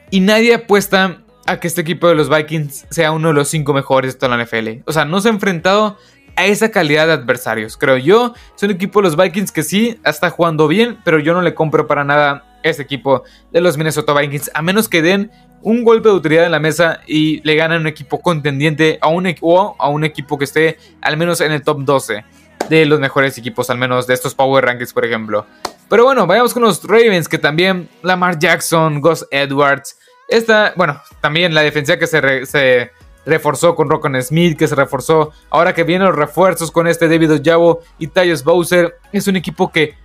y 0.10 0.22
nadie 0.22 0.56
apuesta 0.56 1.24
a 1.46 1.60
que 1.60 1.68
este 1.68 1.82
equipo 1.82 2.08
de 2.08 2.16
los 2.16 2.30
Vikings 2.30 2.88
sea 2.90 3.12
uno 3.12 3.28
de 3.28 3.36
los 3.36 3.48
5 3.50 3.74
mejores 3.74 4.14
de 4.14 4.20
toda 4.20 4.36
la 4.36 4.44
NFL. 4.44 4.82
O 4.86 4.92
sea, 4.92 5.06
no 5.06 5.22
se 5.22 5.30
ha 5.30 5.32
enfrentado 5.32 5.98
a 6.38 6.46
esa 6.46 6.70
calidad 6.70 7.08
de 7.08 7.14
adversarios. 7.14 7.76
Creo 7.76 7.98
yo, 7.98 8.34
es 8.56 8.64
un 8.64 8.72
equipo 8.72 9.02
de 9.02 9.10
los 9.10 9.18
Vikings 9.18 9.52
que 9.52 9.64
sí 9.64 10.00
está 10.06 10.30
jugando 10.30 10.68
bien, 10.68 11.00
pero 11.04 11.20
yo 11.20 11.34
no 11.34 11.42
le 11.42 11.54
compro 11.54 11.88
para 11.88 12.04
nada 12.04 12.32
a 12.64 12.68
este 12.70 12.84
equipo 12.84 13.24
de 13.52 13.60
los 13.60 13.76
Minnesota 13.76 14.14
Vikings, 14.14 14.52
a 14.54 14.62
menos 14.62 14.88
que 14.88 15.02
den 15.02 15.32
un 15.64 15.84
golpe 15.84 16.08
de 16.08 16.14
autoridad 16.14 16.46
en 16.46 16.52
la 16.52 16.60
mesa 16.60 17.02
y 17.08 17.42
le 17.42 17.56
ganen 17.56 17.82
un 17.82 17.88
equipo 17.88 18.22
contendiente 18.22 19.00
a 19.02 19.08
un, 19.08 19.36
o 19.42 19.76
a 19.80 19.90
un 19.90 20.04
equipo 20.04 20.38
que 20.38 20.46
esté 20.46 20.78
al 21.02 21.18
menos 21.18 21.42
en 21.42 21.52
el 21.52 21.64
top 21.64 21.80
12 21.82 22.24
de 22.70 22.86
los 22.86 23.00
mejores 23.00 23.36
equipos, 23.40 23.72
al 23.72 23.80
menos 23.80 24.06
de 24.06 24.14
estos 24.14 24.36
Power 24.36 24.64
Rankings, 24.64 24.94
por 24.94 25.06
ejemplo. 25.06 25.48
Pero 25.90 26.04
bueno, 26.04 26.28
vayamos 26.28 26.54
con 26.54 26.62
los 26.62 26.84
Ravens, 26.84 27.28
que 27.28 27.40
también 27.40 27.90
Lamar 28.04 28.38
Jackson, 28.38 29.02
Gus 29.02 29.26
Edwards, 29.32 29.98
esta, 30.28 30.74
bueno, 30.76 31.02
también 31.20 31.56
la 31.56 31.62
defensa 31.62 31.98
que 31.98 32.06
se 32.06 32.92
reforzó 33.28 33.76
con 33.76 33.90
Rockon 33.90 34.22
Smith, 34.24 34.58
que 34.58 34.68
se 34.68 34.76
reforzó 34.76 35.32
ahora 35.50 35.74
que 35.74 35.84
vienen 35.84 36.08
los 36.08 36.16
refuerzos 36.16 36.72
con 36.72 36.88
este 36.88 37.08
David 37.08 37.34
Ojabo 37.34 37.82
y 38.00 38.08
Tyus 38.08 38.44
Bowser. 38.44 38.98
Es 39.12 39.28
un 39.28 39.36
equipo 39.36 39.72
que 39.72 39.96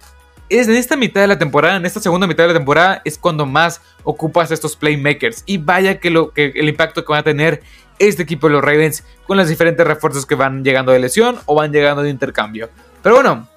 es 0.49 0.69
en 0.69 0.75
esta 0.75 0.97
mitad 0.97 1.23
de 1.23 1.29
la 1.29 1.39
temporada, 1.39 1.77
en 1.77 1.87
esta 1.87 2.01
segunda 2.01 2.27
mitad 2.27 2.45
de 2.45 2.49
la 2.49 2.59
temporada, 2.59 3.01
es 3.05 3.17
cuando 3.17 3.47
más 3.47 3.81
ocupas 4.05 4.51
estos 4.51 4.77
playmakers. 4.77 5.45
Y 5.47 5.59
vaya 5.59 5.99
que, 5.99 6.11
lo, 6.11 6.33
que 6.33 6.53
el 6.55 6.69
impacto 6.69 7.05
que 7.05 7.13
va 7.13 7.21
a 7.21 7.23
tener 7.23 7.63
este 7.99 8.25
equipo 8.25 8.49
de 8.49 8.55
los 8.55 8.65
Ravens 8.65 9.05
con 9.27 9.37
los 9.37 9.49
diferentes 9.49 9.87
refuerzos 9.87 10.27
que 10.27 10.35
van 10.35 10.65
llegando 10.65 10.93
de 10.93 10.99
lesión 10.99 11.39
o 11.47 11.55
van 11.55 11.73
llegando 11.73 12.03
de 12.03 12.11
intercambio. 12.11 12.69
Pero 13.03 13.15
bueno, 13.15 13.49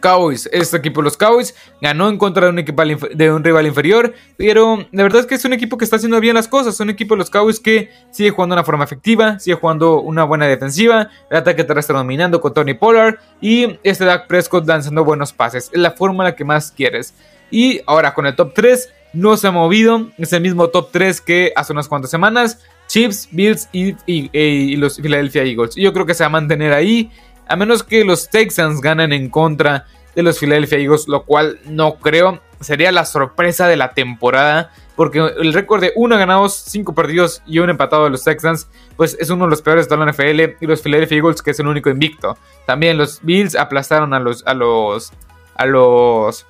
Cowboys. 0.00 0.48
Este 0.52 0.76
equipo, 0.76 1.02
los 1.02 1.16
Cowboys, 1.16 1.54
ganó 1.80 2.08
en 2.08 2.18
contra 2.18 2.50
de 2.50 3.30
un, 3.30 3.44
rival 3.44 3.66
inferior. 3.66 4.14
Pero 4.36 4.86
la 4.90 5.02
verdad 5.02 5.20
es 5.20 5.26
que 5.26 5.34
es 5.36 5.44
un 5.44 5.52
equipo 5.52 5.78
que 5.78 5.84
está 5.84 5.96
haciendo 5.96 6.18
bien 6.20 6.34
las 6.34 6.48
cosas. 6.48 6.74
Es 6.74 6.80
un 6.80 6.90
equipo, 6.90 7.16
los 7.16 7.30
Cowboys, 7.30 7.60
que 7.60 7.90
sigue 8.10 8.30
jugando 8.30 8.54
de 8.54 8.60
una 8.60 8.64
forma 8.64 8.84
efectiva, 8.84 9.38
sigue 9.38 9.56
jugando 9.56 10.00
una 10.00 10.24
buena 10.24 10.46
defensiva. 10.46 11.10
El 11.30 11.36
ataque 11.36 11.64
terrestre 11.64 11.96
dominando 11.96 12.40
con 12.40 12.52
Tony 12.52 12.74
Pollard. 12.74 13.16
Y 13.40 13.78
este 13.84 14.04
Dak 14.04 14.26
Prescott 14.26 14.66
lanzando 14.66 15.04
buenos 15.04 15.32
pases. 15.32 15.70
Es 15.72 15.78
la 15.78 15.92
fórmula 15.92 16.34
que 16.34 16.44
más 16.44 16.72
quieres. 16.72 17.14
Y 17.50 17.80
ahora 17.86 18.14
con 18.14 18.26
el 18.26 18.36
top 18.36 18.54
3, 18.54 18.88
no 19.12 19.36
se 19.36 19.46
ha 19.46 19.50
movido. 19.50 20.08
Es 20.18 20.32
el 20.32 20.42
mismo 20.42 20.68
top 20.68 20.90
3 20.92 21.20
que 21.20 21.52
hace 21.54 21.72
unas 21.72 21.88
cuantas 21.88 22.10
semanas. 22.10 22.58
Chiefs, 22.90 23.28
Bills 23.30 23.68
y, 23.72 24.76
los 24.76 24.96
Philadelphia 24.96 25.44
Eagles. 25.44 25.76
Yo 25.76 25.92
creo 25.92 26.06
que 26.06 26.14
se 26.14 26.24
va 26.24 26.26
a 26.26 26.30
mantener 26.30 26.72
ahí 26.72 27.10
a 27.50 27.56
menos 27.56 27.82
que 27.82 28.04
los 28.04 28.30
Texans 28.30 28.80
ganen 28.80 29.12
en 29.12 29.28
contra 29.28 29.86
de 30.14 30.22
los 30.22 30.38
Philadelphia 30.38 30.78
Eagles, 30.78 31.08
lo 31.08 31.24
cual 31.24 31.58
no 31.66 31.96
creo. 31.96 32.40
Sería 32.60 32.92
la 32.92 33.04
sorpresa 33.04 33.66
de 33.66 33.76
la 33.76 33.92
temporada, 33.92 34.70
porque 34.94 35.18
el 35.18 35.52
récord 35.52 35.80
de 35.80 35.92
1 35.96 36.16
ganados, 36.16 36.54
5 36.54 36.94
perdidos 36.94 37.42
y 37.46 37.58
1 37.58 37.72
empatado 37.72 38.04
de 38.04 38.10
los 38.10 38.22
Texans, 38.22 38.68
pues 38.96 39.16
es 39.18 39.30
uno 39.30 39.46
de 39.46 39.50
los 39.50 39.62
peores 39.62 39.88
de 39.88 39.96
la 39.96 40.06
NFL, 40.06 40.58
y 40.60 40.66
los 40.66 40.80
Philadelphia 40.80 41.18
Eagles, 41.18 41.42
que 41.42 41.50
es 41.50 41.58
el 41.58 41.66
único 41.66 41.90
invicto. 41.90 42.38
También 42.66 42.96
los 42.96 43.20
Bills 43.22 43.56
aplastaron 43.56 44.14
a 44.14 44.20
los, 44.20 44.46
a 44.46 44.54
los, 44.54 45.12
a 45.56 45.66
los, 45.66 46.46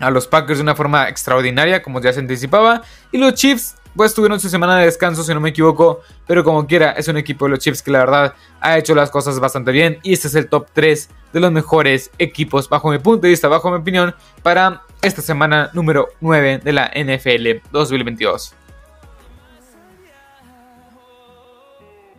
a 0.00 0.10
los 0.10 0.26
Packers 0.26 0.58
de 0.58 0.64
una 0.64 0.74
forma 0.74 1.08
extraordinaria, 1.08 1.82
como 1.82 1.98
ya 2.02 2.12
se 2.12 2.20
anticipaba, 2.20 2.82
y 3.10 3.16
los 3.16 3.32
Chiefs 3.34 3.76
pues 3.96 4.14
tuvieron 4.14 4.40
su 4.40 4.48
semana 4.48 4.78
de 4.78 4.86
descanso, 4.86 5.22
si 5.22 5.34
no 5.34 5.40
me 5.40 5.50
equivoco. 5.50 6.00
Pero 6.26 6.44
como 6.44 6.66
quiera, 6.66 6.92
es 6.92 7.08
un 7.08 7.16
equipo 7.16 7.44
de 7.46 7.52
los 7.52 7.58
Chiefs 7.58 7.82
que 7.82 7.90
la 7.90 8.00
verdad 8.00 8.34
ha 8.60 8.78
hecho 8.78 8.94
las 8.94 9.10
cosas 9.10 9.38
bastante 9.40 9.72
bien. 9.72 9.98
Y 10.02 10.12
este 10.12 10.28
es 10.28 10.34
el 10.34 10.48
top 10.48 10.68
3 10.72 11.08
de 11.32 11.40
los 11.40 11.52
mejores 11.52 12.10
equipos, 12.18 12.68
bajo 12.68 12.90
mi 12.90 12.98
punto 12.98 13.22
de 13.22 13.30
vista, 13.30 13.48
bajo 13.48 13.70
mi 13.70 13.78
opinión, 13.78 14.14
para 14.42 14.82
esta 15.02 15.22
semana 15.22 15.70
número 15.72 16.08
9 16.20 16.60
de 16.62 16.72
la 16.72 16.90
NFL 16.94 17.68
2022. 17.72 18.54